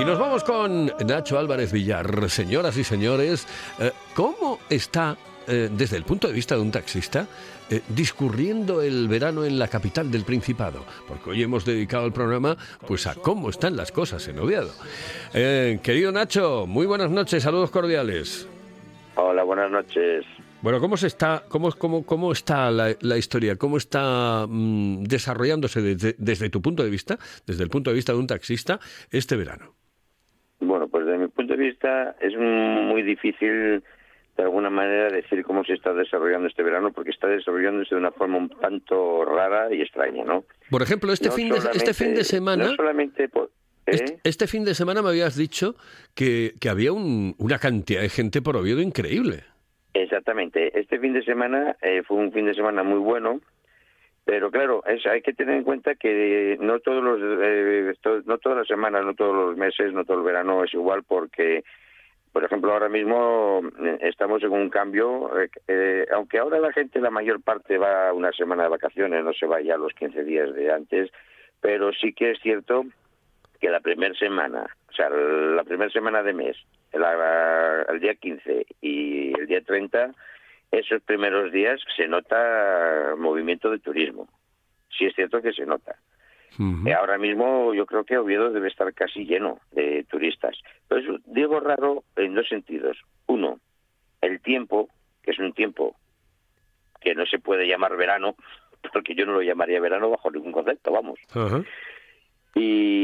Y 0.00 0.04
nos 0.04 0.18
vamos 0.18 0.42
con 0.42 0.86
Nacho 1.06 1.38
Álvarez 1.38 1.70
Villar. 1.70 2.28
Señoras 2.28 2.76
y 2.76 2.82
señores, 2.82 3.46
eh, 3.78 3.92
¿cómo 4.14 4.58
está, 4.68 5.16
eh, 5.46 5.70
desde 5.70 5.96
el 5.96 6.02
punto 6.02 6.26
de 6.26 6.32
vista 6.32 6.56
de 6.56 6.62
un 6.62 6.72
taxista, 6.72 7.28
eh, 7.70 7.82
discurriendo 7.88 8.82
el 8.82 9.06
verano 9.06 9.44
en 9.44 9.60
la 9.60 9.68
capital 9.68 10.10
del 10.10 10.24
Principado? 10.24 10.84
Porque 11.06 11.30
hoy 11.30 11.42
hemos 11.44 11.64
dedicado 11.64 12.04
el 12.06 12.12
programa 12.12 12.56
pues 12.84 13.06
a 13.06 13.14
cómo 13.14 13.48
están 13.48 13.76
las 13.76 13.92
cosas 13.92 14.26
en 14.26 14.40
Oviedo. 14.40 14.72
Querido 15.32 16.10
Nacho, 16.10 16.66
muy 16.66 16.86
buenas 16.86 17.10
noches, 17.10 17.44
saludos 17.44 17.70
cordiales. 17.70 18.48
Hola, 19.14 19.42
buenas 19.42 19.70
noches. 19.70 20.24
Bueno, 20.62 20.80
¿cómo 20.80 20.96
se 20.96 21.08
está, 21.08 21.42
cómo, 21.48 21.70
cómo, 21.72 22.06
cómo 22.06 22.32
está 22.32 22.70
la, 22.70 22.94
la 23.00 23.18
historia? 23.18 23.56
¿Cómo 23.56 23.76
está 23.76 24.46
mm, 24.48 25.02
desarrollándose 25.04 25.82
desde, 25.82 26.14
desde 26.18 26.50
tu 26.50 26.62
punto 26.62 26.82
de 26.84 26.90
vista, 26.90 27.18
desde 27.46 27.64
el 27.64 27.70
punto 27.70 27.90
de 27.90 27.96
vista 27.96 28.12
de 28.12 28.18
un 28.18 28.26
taxista, 28.26 28.78
este 29.10 29.36
verano? 29.36 29.74
Bueno, 30.60 30.88
pues 30.88 31.04
desde 31.04 31.18
mi 31.18 31.28
punto 31.28 31.54
de 31.54 31.58
vista 31.58 32.16
es 32.20 32.32
muy 32.38 33.02
difícil 33.02 33.82
de 34.36 34.42
alguna 34.42 34.70
manera 34.70 35.08
decir 35.10 35.42
cómo 35.44 35.62
se 35.64 35.74
está 35.74 35.92
desarrollando 35.92 36.48
este 36.48 36.62
verano 36.62 36.90
porque 36.92 37.10
está 37.10 37.26
desarrollándose 37.26 37.94
de 37.94 38.00
una 38.00 38.12
forma 38.12 38.38
un 38.38 38.48
tanto 38.48 39.24
rara 39.24 39.74
y 39.74 39.82
extraña, 39.82 40.24
¿no? 40.24 40.44
Por 40.70 40.80
ejemplo, 40.80 41.12
este, 41.12 41.28
No 41.28 41.34
fin, 41.34 41.50
de, 41.50 41.58
este 41.74 41.92
fin 41.92 42.14
de 42.14 42.24
semana... 42.24 42.64
No 42.64 42.74
solamente 42.74 43.28
por- 43.28 43.50
¿eh? 43.86 44.18
Este, 44.24 44.46
fin 44.46 44.64
de 44.64 44.74
semana 44.74 45.02
me 45.02 45.08
habías 45.10 45.36
dicho 45.36 45.74
que, 46.14 46.54
que 46.60 46.68
había 46.68 46.92
un- 46.92 47.34
una 47.38 47.58
cantidad 47.58 48.00
de 48.02 48.08
gente 48.08 48.42
por 48.42 48.56
Oviedo 48.56 48.80
increíble. 48.80 49.44
Exactamente. 49.94 50.78
Este 50.78 50.98
fin 50.98 51.12
de 51.12 51.22
semana 51.24 51.76
eh, 51.82 52.02
fue 52.06 52.16
un 52.16 52.32
fin 52.32 52.46
de 52.46 52.54
semana 52.54 52.82
muy 52.82 52.98
bueno, 52.98 53.40
pero 54.24 54.50
claro, 54.50 54.82
es- 54.86 55.04
hay 55.06 55.20
que 55.22 55.32
tener 55.34 55.56
en 55.56 55.64
cuenta 55.64 55.94
que 55.96 56.56
no 56.60 56.78
todos 56.80 57.02
los, 57.02 57.18
eh, 57.42 57.92
to- 58.00 58.22
no 58.24 58.38
todas 58.38 58.58
las 58.58 58.68
semanas, 58.68 59.04
no 59.04 59.14
todos 59.14 59.34
los 59.34 59.56
meses, 59.56 59.92
no 59.92 60.04
todo 60.04 60.18
el 60.18 60.24
verano 60.24 60.64
es 60.64 60.72
igual 60.74 61.02
porque 61.02 61.64
por 62.32 62.42
ejemplo, 62.44 62.72
ahora 62.72 62.88
mismo 62.88 63.60
eh, 63.84 63.98
estamos 64.00 64.42
en 64.42 64.52
un 64.52 64.70
cambio, 64.70 65.38
eh, 65.38 65.50
eh, 65.68 66.06
aunque 66.14 66.38
ahora 66.38 66.58
la 66.60 66.72
gente, 66.72 66.98
la 66.98 67.10
mayor 67.10 67.42
parte 67.42 67.76
va 67.76 68.10
una 68.14 68.32
semana 68.32 68.62
de 68.62 68.70
vacaciones, 68.70 69.22
no 69.22 69.34
se 69.34 69.44
va 69.44 69.60
ya 69.60 69.76
los 69.76 69.92
15 69.92 70.24
días 70.24 70.54
de 70.54 70.72
antes, 70.72 71.10
pero 71.60 71.92
sí 71.92 72.14
que 72.14 72.30
es 72.30 72.38
cierto 72.40 72.86
que 73.62 73.70
la 73.70 73.78
primera 73.78 74.12
semana, 74.16 74.66
o 74.88 74.92
sea, 74.92 75.08
la 75.08 75.62
primera 75.62 75.88
semana 75.92 76.20
de 76.24 76.32
mes, 76.32 76.56
la- 76.92 77.86
el 77.88 78.00
día 78.00 78.16
15 78.16 78.66
y 78.80 79.32
el 79.38 79.46
día 79.46 79.60
30, 79.62 80.10
esos 80.72 81.00
primeros 81.02 81.52
días 81.52 81.80
se 81.96 82.08
nota 82.08 83.14
movimiento 83.16 83.70
de 83.70 83.78
turismo. 83.78 84.28
Sí 84.98 85.04
es 85.06 85.14
cierto 85.14 85.40
que 85.40 85.52
se 85.52 85.64
nota. 85.64 85.94
Eh, 86.86 86.92
ahora 86.92 87.18
mismo 87.18 87.72
yo 87.72 87.86
creo 87.86 88.02
que 88.04 88.18
Oviedo 88.18 88.50
debe 88.50 88.66
estar 88.68 88.92
casi 88.94 89.24
lleno 89.24 89.60
de 89.70 90.04
turistas. 90.10 90.58
Pero 90.88 91.00
eso 91.00 91.18
digo 91.26 91.60
raro 91.60 92.02
en 92.16 92.34
dos 92.34 92.48
sentidos. 92.48 92.98
Uno, 93.28 93.60
el 94.20 94.40
tiempo, 94.42 94.88
que 95.22 95.30
es 95.30 95.38
un 95.38 95.52
tiempo 95.52 95.94
que 97.00 97.14
no 97.14 97.24
se 97.26 97.38
puede 97.38 97.68
llamar 97.68 97.96
verano, 97.96 98.34
porque 98.92 99.14
yo 99.14 99.24
no 99.24 99.34
lo 99.34 99.42
llamaría 99.42 99.80
verano 99.80 100.10
bajo 100.10 100.32
ningún 100.32 100.50
concepto, 100.52 100.90
vamos. 100.90 101.20
Ajá. 101.32 101.62
Y 102.54 103.01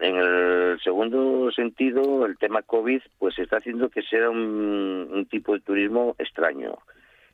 en 0.00 0.16
el 0.16 0.80
segundo 0.82 1.50
sentido, 1.52 2.26
el 2.26 2.38
tema 2.38 2.62
COVID, 2.62 3.02
pues 3.18 3.38
está 3.38 3.58
haciendo 3.58 3.88
que 3.88 4.02
sea 4.02 4.30
un, 4.30 5.26
tipo 5.30 5.54
de 5.54 5.60
turismo 5.60 6.14
extraño. 6.18 6.78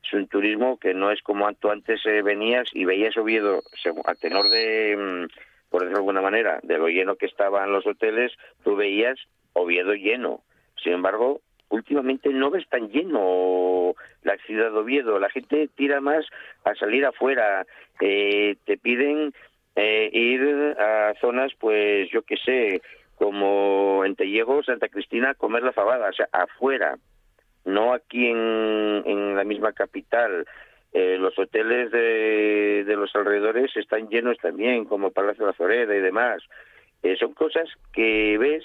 Es 0.04 0.12
un 0.12 0.28
turismo 0.28 0.78
que 0.78 0.94
no 0.94 1.10
es 1.10 1.22
como 1.22 1.52
tú 1.54 1.70
antes 1.70 2.04
eh, 2.06 2.22
venías 2.22 2.68
y 2.72 2.84
veías 2.84 3.16
Oviedo, 3.16 3.62
a 4.04 4.14
tenor 4.14 4.48
de, 4.50 4.96
mm, 4.96 5.70
por 5.70 5.80
decirlo 5.80 5.98
de 5.98 6.00
alguna 6.00 6.20
manera, 6.20 6.60
de 6.62 6.78
lo 6.78 6.88
lleno 6.88 7.16
que 7.16 7.26
estaban 7.26 7.72
los 7.72 7.86
hoteles, 7.86 8.32
tú 8.62 8.76
veías 8.76 9.18
Oviedo 9.52 9.94
lleno. 9.94 10.42
Sin 10.82 10.92
embargo, 10.92 11.40
últimamente 11.68 12.28
no 12.30 12.50
ves 12.50 12.68
tan 12.68 12.88
lleno 12.90 13.94
la 14.22 14.36
ciudad 14.38 14.70
de 14.70 14.78
Oviedo. 14.78 15.18
La 15.18 15.30
gente 15.30 15.68
tira 15.74 16.00
más 16.00 16.26
a 16.64 16.74
salir 16.74 17.04
afuera. 17.06 17.66
Eh, 18.00 18.56
te 18.64 18.76
piden 18.76 19.32
eh, 19.76 20.10
ir 20.12 20.76
a 20.78 21.14
zonas, 21.20 21.52
pues 21.58 22.10
yo 22.10 22.22
qué 22.22 22.36
sé, 22.36 22.82
como 23.16 24.04
en 24.04 24.16
Tellego, 24.16 24.62
Santa 24.62 24.88
Cristina, 24.88 25.34
comer 25.34 25.62
la 25.62 25.72
fabada, 25.72 26.08
o 26.08 26.12
sea, 26.12 26.28
afuera, 26.32 26.96
no 27.64 27.92
aquí 27.92 28.28
en, 28.28 29.02
en 29.06 29.36
la 29.36 29.44
misma 29.44 29.72
capital. 29.72 30.46
Eh, 30.92 31.18
los 31.18 31.38
hoteles 31.38 31.90
de, 31.90 32.84
de 32.84 32.96
los 32.96 33.14
alrededores 33.14 33.76
están 33.76 34.08
llenos 34.08 34.38
también, 34.38 34.86
como 34.86 35.10
Palacio 35.10 35.44
de 35.44 35.52
la 35.52 35.56
Zoreda 35.56 35.94
y 35.94 36.00
demás. 36.00 36.42
Eh, 37.02 37.16
son 37.18 37.34
cosas 37.34 37.68
que 37.92 38.38
ves 38.38 38.64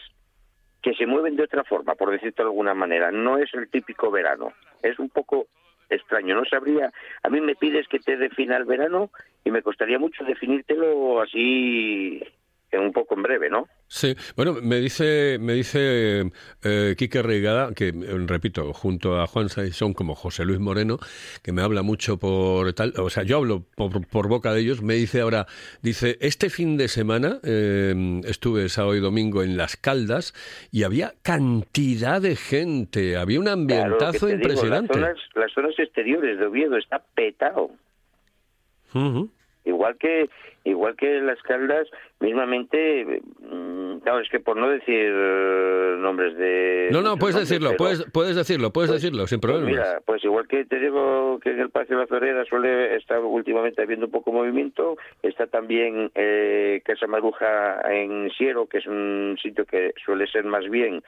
que 0.81 0.93
se 0.93 1.05
mueven 1.05 1.35
de 1.35 1.43
otra 1.43 1.63
forma, 1.63 1.95
por 1.95 2.09
decirte 2.09 2.41
de 2.41 2.47
alguna 2.47 2.73
manera. 2.73 3.11
No 3.11 3.37
es 3.37 3.53
el 3.53 3.69
típico 3.69 4.11
verano. 4.11 4.53
Es 4.81 4.97
un 4.97 5.09
poco 5.09 5.47
extraño. 5.91 6.35
No 6.35 6.45
sabría. 6.45 6.91
A 7.23 7.29
mí 7.29 7.41
me 7.41 7.55
pides 7.55 7.87
que 7.87 7.99
te 7.99 8.17
defina 8.17 8.57
el 8.57 8.65
verano 8.65 9.11
y 9.43 9.51
me 9.51 9.61
costaría 9.61 9.99
mucho 9.99 10.23
definírtelo 10.23 11.21
así, 11.21 12.23
en 12.71 12.81
un 12.81 12.91
poco 12.91 13.15
en 13.15 13.23
breve, 13.23 13.49
¿no? 13.49 13.67
Sí, 13.93 14.15
bueno, 14.37 14.53
me 14.63 14.77
dice, 14.77 15.37
me 15.37 15.51
dice 15.51 16.31
eh, 16.63 16.95
Quique 16.97 17.21
Reigada, 17.21 17.73
que 17.73 17.89
eh, 17.89 17.93
repito, 18.25 18.71
junto 18.71 19.19
a 19.19 19.27
Juan 19.27 19.49
Saizón 19.49 19.93
como 19.93 20.15
José 20.15 20.45
Luis 20.45 20.61
Moreno, 20.61 20.97
que 21.43 21.51
me 21.51 21.61
habla 21.61 21.81
mucho 21.81 22.17
por 22.17 22.71
tal, 22.71 22.93
o 22.97 23.09
sea, 23.09 23.23
yo 23.23 23.35
hablo 23.35 23.65
por, 23.75 24.07
por 24.07 24.29
boca 24.29 24.53
de 24.53 24.61
ellos, 24.61 24.81
me 24.81 24.93
dice 24.93 25.19
ahora, 25.19 25.45
dice, 25.81 26.17
este 26.21 26.49
fin 26.49 26.77
de 26.77 26.87
semana 26.87 27.39
eh, 27.43 28.21
estuve 28.23 28.69
sábado 28.69 28.95
y 28.95 29.01
domingo 29.01 29.43
en 29.43 29.57
Las 29.57 29.75
Caldas 29.75 30.33
y 30.71 30.83
había 30.83 31.13
cantidad 31.21 32.21
de 32.21 32.37
gente, 32.37 33.17
había 33.17 33.41
un 33.41 33.49
ambientazo 33.49 34.27
digo, 34.27 34.37
impresionante. 34.37 34.97
las, 34.97 35.17
zonas, 35.17 35.29
las 35.35 35.51
zonas 35.51 35.77
exteriores 35.77 36.39
de 36.39 36.45
Oviedo 36.45 36.77
está 36.77 37.03
petado. 37.13 37.71
Ujú. 38.93 39.29
Igual 39.63 39.95
que 39.97 40.27
igual 40.63 40.95
que 40.95 41.19
las 41.21 41.41
caldas, 41.43 41.87
mismamente, 42.19 43.21
mm, 43.39 43.97
claro, 43.99 44.19
es 44.19 44.29
que 44.29 44.39
por 44.39 44.57
no 44.57 44.69
decir 44.69 44.95
eh, 45.11 45.95
nombres 45.97 46.35
de... 46.37 46.89
No, 46.91 47.01
no, 47.01 47.17
puedes 47.17 47.35
nombres, 47.35 47.49
decirlo, 47.49 47.69
pero- 47.71 47.77
puedes, 47.77 48.05
puedes 48.11 48.35
decirlo, 48.35 48.71
puedes 48.71 48.91
decirlo, 48.91 49.25
sin 49.27 49.39
Pues 49.39 49.51
problemas. 49.53 49.71
mira, 49.71 50.01
pues 50.05 50.23
igual 50.23 50.47
que 50.47 50.65
te 50.65 50.79
digo 50.79 51.39
que 51.43 51.51
en 51.51 51.59
el 51.59 51.69
Palacio 51.69 51.95
de 51.97 52.01
la 52.03 52.07
Floreda 52.07 52.45
suele 52.45 52.95
estar 52.95 53.19
últimamente 53.21 53.81
habiendo 53.81 54.05
un 54.07 54.11
poco 54.11 54.31
movimiento, 54.31 54.97
está 55.23 55.47
también 55.47 56.11
eh, 56.15 56.81
Casa 56.85 57.07
Maruja 57.07 57.81
en 57.91 58.29
Siero, 58.37 58.67
que 58.67 58.79
es 58.79 58.87
un 58.87 59.37
sitio 59.41 59.65
que 59.65 59.93
suele 60.05 60.27
ser 60.27 60.43
más 60.45 60.69
bien 60.69 61.01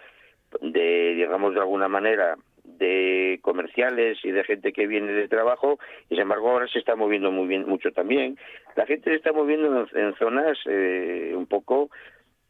de, 0.61 1.13
digamos, 1.15 1.53
de 1.53 1.59
alguna 1.59 1.87
manera, 1.87 2.35
de 2.77 3.39
comerciales 3.41 4.17
y 4.23 4.31
de 4.31 4.43
gente 4.43 4.73
que 4.73 4.87
viene 4.87 5.11
de 5.11 5.27
trabajo, 5.27 5.79
y 6.09 6.15
sin 6.15 6.21
embargo 6.21 6.49
ahora 6.49 6.67
se 6.67 6.79
está 6.79 6.95
moviendo 6.95 7.31
muy 7.31 7.47
bien, 7.47 7.67
mucho 7.67 7.91
también. 7.91 8.37
La 8.75 8.85
gente 8.85 9.09
se 9.09 9.15
está 9.15 9.31
moviendo 9.31 9.87
en, 9.93 9.99
en 9.99 10.15
zonas 10.15 10.57
eh, 10.65 11.33
un 11.35 11.45
poco, 11.45 11.89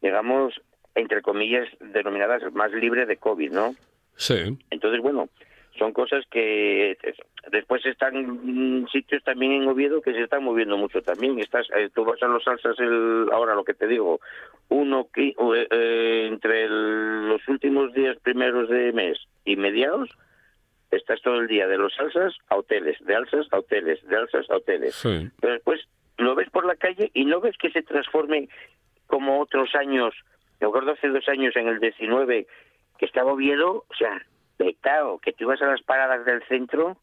digamos, 0.00 0.60
entre 0.94 1.22
comillas, 1.22 1.68
denominadas 1.80 2.42
más 2.52 2.72
libre 2.72 3.06
de 3.06 3.16
COVID, 3.16 3.52
¿no? 3.52 3.74
Sí. 4.16 4.56
Entonces, 4.70 5.00
bueno, 5.00 5.28
son 5.78 5.92
cosas 5.92 6.24
que 6.30 6.96
después 7.50 7.84
están 7.86 8.86
sitios 8.92 9.22
también 9.24 9.52
en 9.52 9.68
Oviedo 9.68 10.00
que 10.02 10.12
se 10.12 10.22
están 10.22 10.44
moviendo 10.44 10.76
mucho 10.76 11.02
también. 11.02 11.38
Estás, 11.40 11.66
eh, 11.76 11.90
tú 11.94 12.04
vas 12.04 12.22
a 12.22 12.28
los 12.28 12.44
salsas 12.44 12.78
el, 12.78 13.28
ahora 13.32 13.54
lo 13.54 13.64
que 13.64 13.74
te 13.74 13.86
digo, 13.86 14.20
uno 14.68 15.08
que 15.12 15.28
eh, 15.28 15.66
eh, 15.70 16.26
entre 16.30 16.64
el- 16.64 17.28
los 17.28 17.46
últimos 17.48 17.92
días 17.92 18.16
primeros 18.22 18.68
de 18.68 18.92
mes 18.92 19.18
y 19.44 19.56
mediados 19.56 20.10
estás 20.90 21.20
todo 21.22 21.40
el 21.40 21.48
día 21.48 21.66
de 21.66 21.76
los 21.76 21.92
salsas 21.94 22.34
a 22.48 22.56
hoteles, 22.56 22.96
de 23.04 23.14
alzas 23.16 23.46
a 23.50 23.58
hoteles, 23.58 24.00
de 24.06 24.16
alzas 24.16 24.48
a 24.50 24.56
hoteles. 24.56 24.94
Sí. 24.94 25.28
Pero 25.40 25.54
después 25.54 25.80
lo 26.18 26.34
ves 26.36 26.48
por 26.50 26.64
la 26.66 26.76
calle 26.76 27.10
y 27.14 27.24
no 27.24 27.40
ves 27.40 27.56
que 27.58 27.70
se 27.70 27.82
transforme 27.82 28.48
como 29.08 29.40
otros 29.40 29.74
años. 29.74 30.14
Me 30.60 30.68
acuerdo 30.68 30.92
hace 30.92 31.08
dos 31.08 31.28
años 31.28 31.56
en 31.56 31.66
el 31.66 31.80
19 31.80 32.46
que 32.96 33.06
estaba 33.06 33.32
Oviedo, 33.32 33.84
o 33.88 33.94
sea, 33.98 34.24
petado, 34.56 35.18
que 35.18 35.32
tú 35.32 35.44
ibas 35.44 35.62
a 35.62 35.66
las 35.66 35.82
paradas 35.82 36.24
del 36.24 36.42
centro 36.48 36.96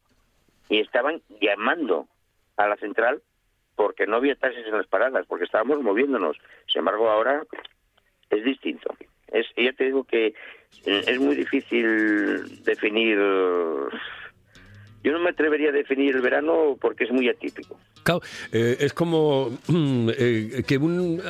y 0.68 0.80
estaban 0.80 1.22
llamando 1.40 2.06
a 2.56 2.66
la 2.66 2.76
central 2.76 3.22
porque 3.74 4.06
no 4.06 4.16
había 4.16 4.36
taxis 4.36 4.66
en 4.66 4.76
las 4.76 4.86
paradas, 4.86 5.26
porque 5.26 5.44
estábamos 5.44 5.82
moviéndonos. 5.82 6.36
Sin 6.66 6.80
embargo, 6.80 7.10
ahora 7.10 7.42
es 8.30 8.44
distinto. 8.44 8.94
Es, 9.28 9.46
ya 9.56 9.72
te 9.72 9.84
digo 9.84 10.04
que 10.04 10.34
eh, 10.84 11.04
es 11.06 11.18
muy 11.18 11.34
difícil 11.34 12.62
definir. 12.64 13.18
Yo 13.18 15.12
no 15.12 15.18
me 15.18 15.30
atrevería 15.30 15.70
a 15.70 15.72
definir 15.72 16.14
el 16.14 16.22
verano 16.22 16.76
porque 16.80 17.04
es 17.04 17.10
muy 17.10 17.28
atípico. 17.28 17.78
Claro, 18.02 18.20
eh, 18.52 18.76
es 18.80 18.92
como 18.92 19.50
eh, 20.18 20.62
que 20.66 20.76
un, 20.78 21.20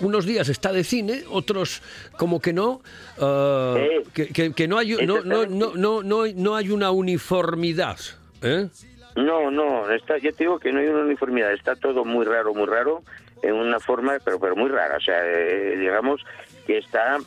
unos 0.00 0.24
días 0.26 0.48
está 0.48 0.72
de 0.72 0.84
cine, 0.84 1.24
otros 1.30 1.82
como 2.16 2.40
que 2.40 2.52
no, 2.52 2.80
Eh, 3.20 4.02
que, 4.14 4.28
que- 4.28 4.52
que 4.52 4.68
no 4.68 4.78
hay 4.78 4.96
no, 5.06 5.22
no, 5.22 5.46
no, 5.46 5.72
no, 5.74 6.02
no, 6.02 6.26
no 6.34 6.56
hay 6.56 6.70
una 6.70 6.90
uniformidad. 6.90 7.98
¿eh? 8.42 8.68
No, 9.16 9.50
no, 9.50 9.90
está, 9.90 10.16
ya 10.18 10.32
te 10.32 10.44
digo 10.44 10.58
que 10.58 10.72
no 10.72 10.80
hay 10.80 10.86
una 10.86 11.02
uniformidad, 11.04 11.52
está 11.52 11.76
todo 11.76 12.04
muy 12.04 12.24
raro, 12.24 12.54
muy 12.54 12.66
raro, 12.66 13.02
en 13.42 13.54
una 13.54 13.78
forma, 13.80 14.16
pero 14.24 14.38
pero 14.40 14.56
muy 14.56 14.70
rara, 14.70 14.96
o 14.96 15.00
sea, 15.00 15.20
eh, 15.24 15.76
digamos 15.78 16.22
que 16.66 16.78
está, 16.78 17.18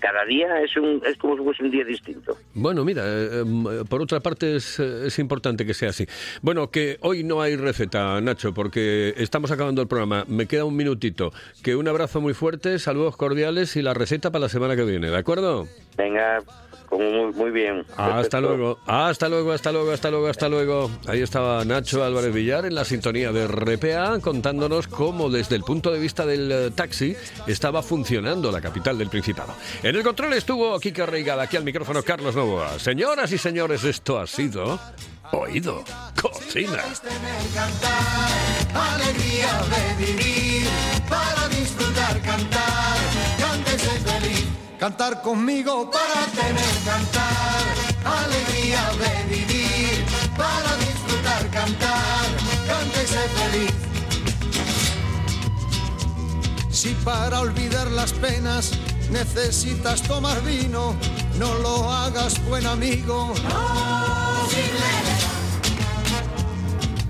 cada 0.00 0.24
día 0.24 0.60
es 0.60 0.76
un 0.76 1.02
es 1.04 1.16
como 1.18 1.36
si 1.36 1.42
fuese 1.42 1.62
un 1.64 1.70
día 1.70 1.84
distinto. 1.84 2.36
Bueno, 2.54 2.84
mira, 2.84 3.02
eh, 3.06 3.42
eh, 3.42 3.84
por 3.88 4.02
otra 4.02 4.20
parte 4.20 4.56
es, 4.56 4.78
eh, 4.80 5.06
es 5.06 5.18
importante 5.18 5.64
que 5.64 5.74
sea 5.74 5.90
así. 5.90 6.06
Bueno, 6.42 6.70
que 6.70 6.98
hoy 7.00 7.24
no 7.24 7.40
hay 7.40 7.56
receta, 7.56 8.20
Nacho, 8.20 8.52
porque 8.52 9.14
estamos 9.16 9.50
acabando 9.50 9.82
el 9.82 9.88
programa. 9.88 10.24
Me 10.28 10.46
queda 10.46 10.64
un 10.64 10.76
minutito. 10.76 11.32
Que 11.62 11.76
un 11.76 11.88
abrazo 11.88 12.20
muy 12.20 12.34
fuerte, 12.34 12.78
saludos 12.78 13.16
cordiales 13.16 13.76
y 13.76 13.82
la 13.82 13.94
receta 13.94 14.30
para 14.30 14.42
la 14.42 14.48
semana 14.48 14.76
que 14.76 14.84
viene, 14.84 15.10
¿de 15.10 15.16
acuerdo? 15.16 15.66
Venga, 15.96 16.42
muy, 16.98 17.32
muy 17.32 17.50
bien. 17.50 17.84
Hasta 17.96 18.06
Perfecto. 18.14 18.40
luego, 18.40 18.78
hasta 18.86 19.28
luego, 19.28 19.52
hasta 19.52 19.72
luego, 19.72 19.92
hasta 19.92 20.10
luego, 20.10 20.28
hasta 20.28 20.48
luego. 20.48 20.90
Ahí 21.06 21.22
estaba 21.22 21.64
Nacho 21.64 22.04
Álvarez 22.04 22.32
Villar 22.32 22.66
en 22.66 22.74
la 22.74 22.84
sintonía 22.84 23.32
de 23.32 23.46
RPA 23.46 24.18
contándonos 24.20 24.88
cómo 24.88 25.30
desde 25.30 25.56
el 25.56 25.62
punto 25.62 25.90
de 25.90 25.98
vista 25.98 26.26
del 26.26 26.50
eh, 26.52 26.70
taxi 26.74 27.16
estaba 27.46 27.82
funcionando 27.82 28.50
la 28.52 28.60
capital 28.60 28.98
del 28.98 29.08
Principado. 29.08 29.54
En 29.82 29.94
el 29.94 30.02
control 30.02 30.32
estuvo 30.34 30.78
Kike 30.78 31.06
Reigada, 31.06 31.44
aquí 31.44 31.56
al 31.56 31.64
micrófono 31.64 32.02
Carlos 32.02 32.34
Novoa. 32.34 32.78
Señoras 32.78 33.32
y 33.32 33.38
señores, 33.38 33.84
esto 33.84 34.18
ha 34.18 34.26
sido 34.26 34.78
Oído 35.32 35.82
Cocina. 36.20 36.82
Alegría 38.74 39.62
de 39.70 40.06
vivir, 40.06 40.66
para 41.08 41.48
disfrutar, 41.48 42.20
cantar. 42.22 42.65
Cantar 44.86 45.20
conmigo 45.20 45.90
para 45.90 46.26
tener 46.26 46.74
cantar. 46.84 47.64
Alegría 48.04 48.88
de 49.00 49.34
vivir, 49.34 50.06
para 50.36 50.76
disfrutar, 50.76 51.50
cantar, 51.50 52.26
cántese 52.68 53.18
feliz. 53.34 53.74
Si 56.70 56.94
para 57.04 57.40
olvidar 57.40 57.90
las 57.90 58.12
penas 58.12 58.70
necesitas 59.10 60.02
tomar 60.02 60.40
vino, 60.44 60.94
no 61.36 61.52
lo 61.54 61.90
hagas 61.90 62.40
buen 62.46 62.64
amigo. 62.64 63.34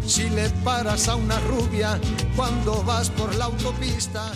Si 0.07 0.31
le 0.31 0.49
paras 0.65 1.09
a 1.09 1.17
una 1.17 1.39
rubia 1.41 2.01
cuando 2.37 2.83
vas 2.85 3.11
por 3.11 3.35
la 3.35 3.45
autopista, 3.45 4.33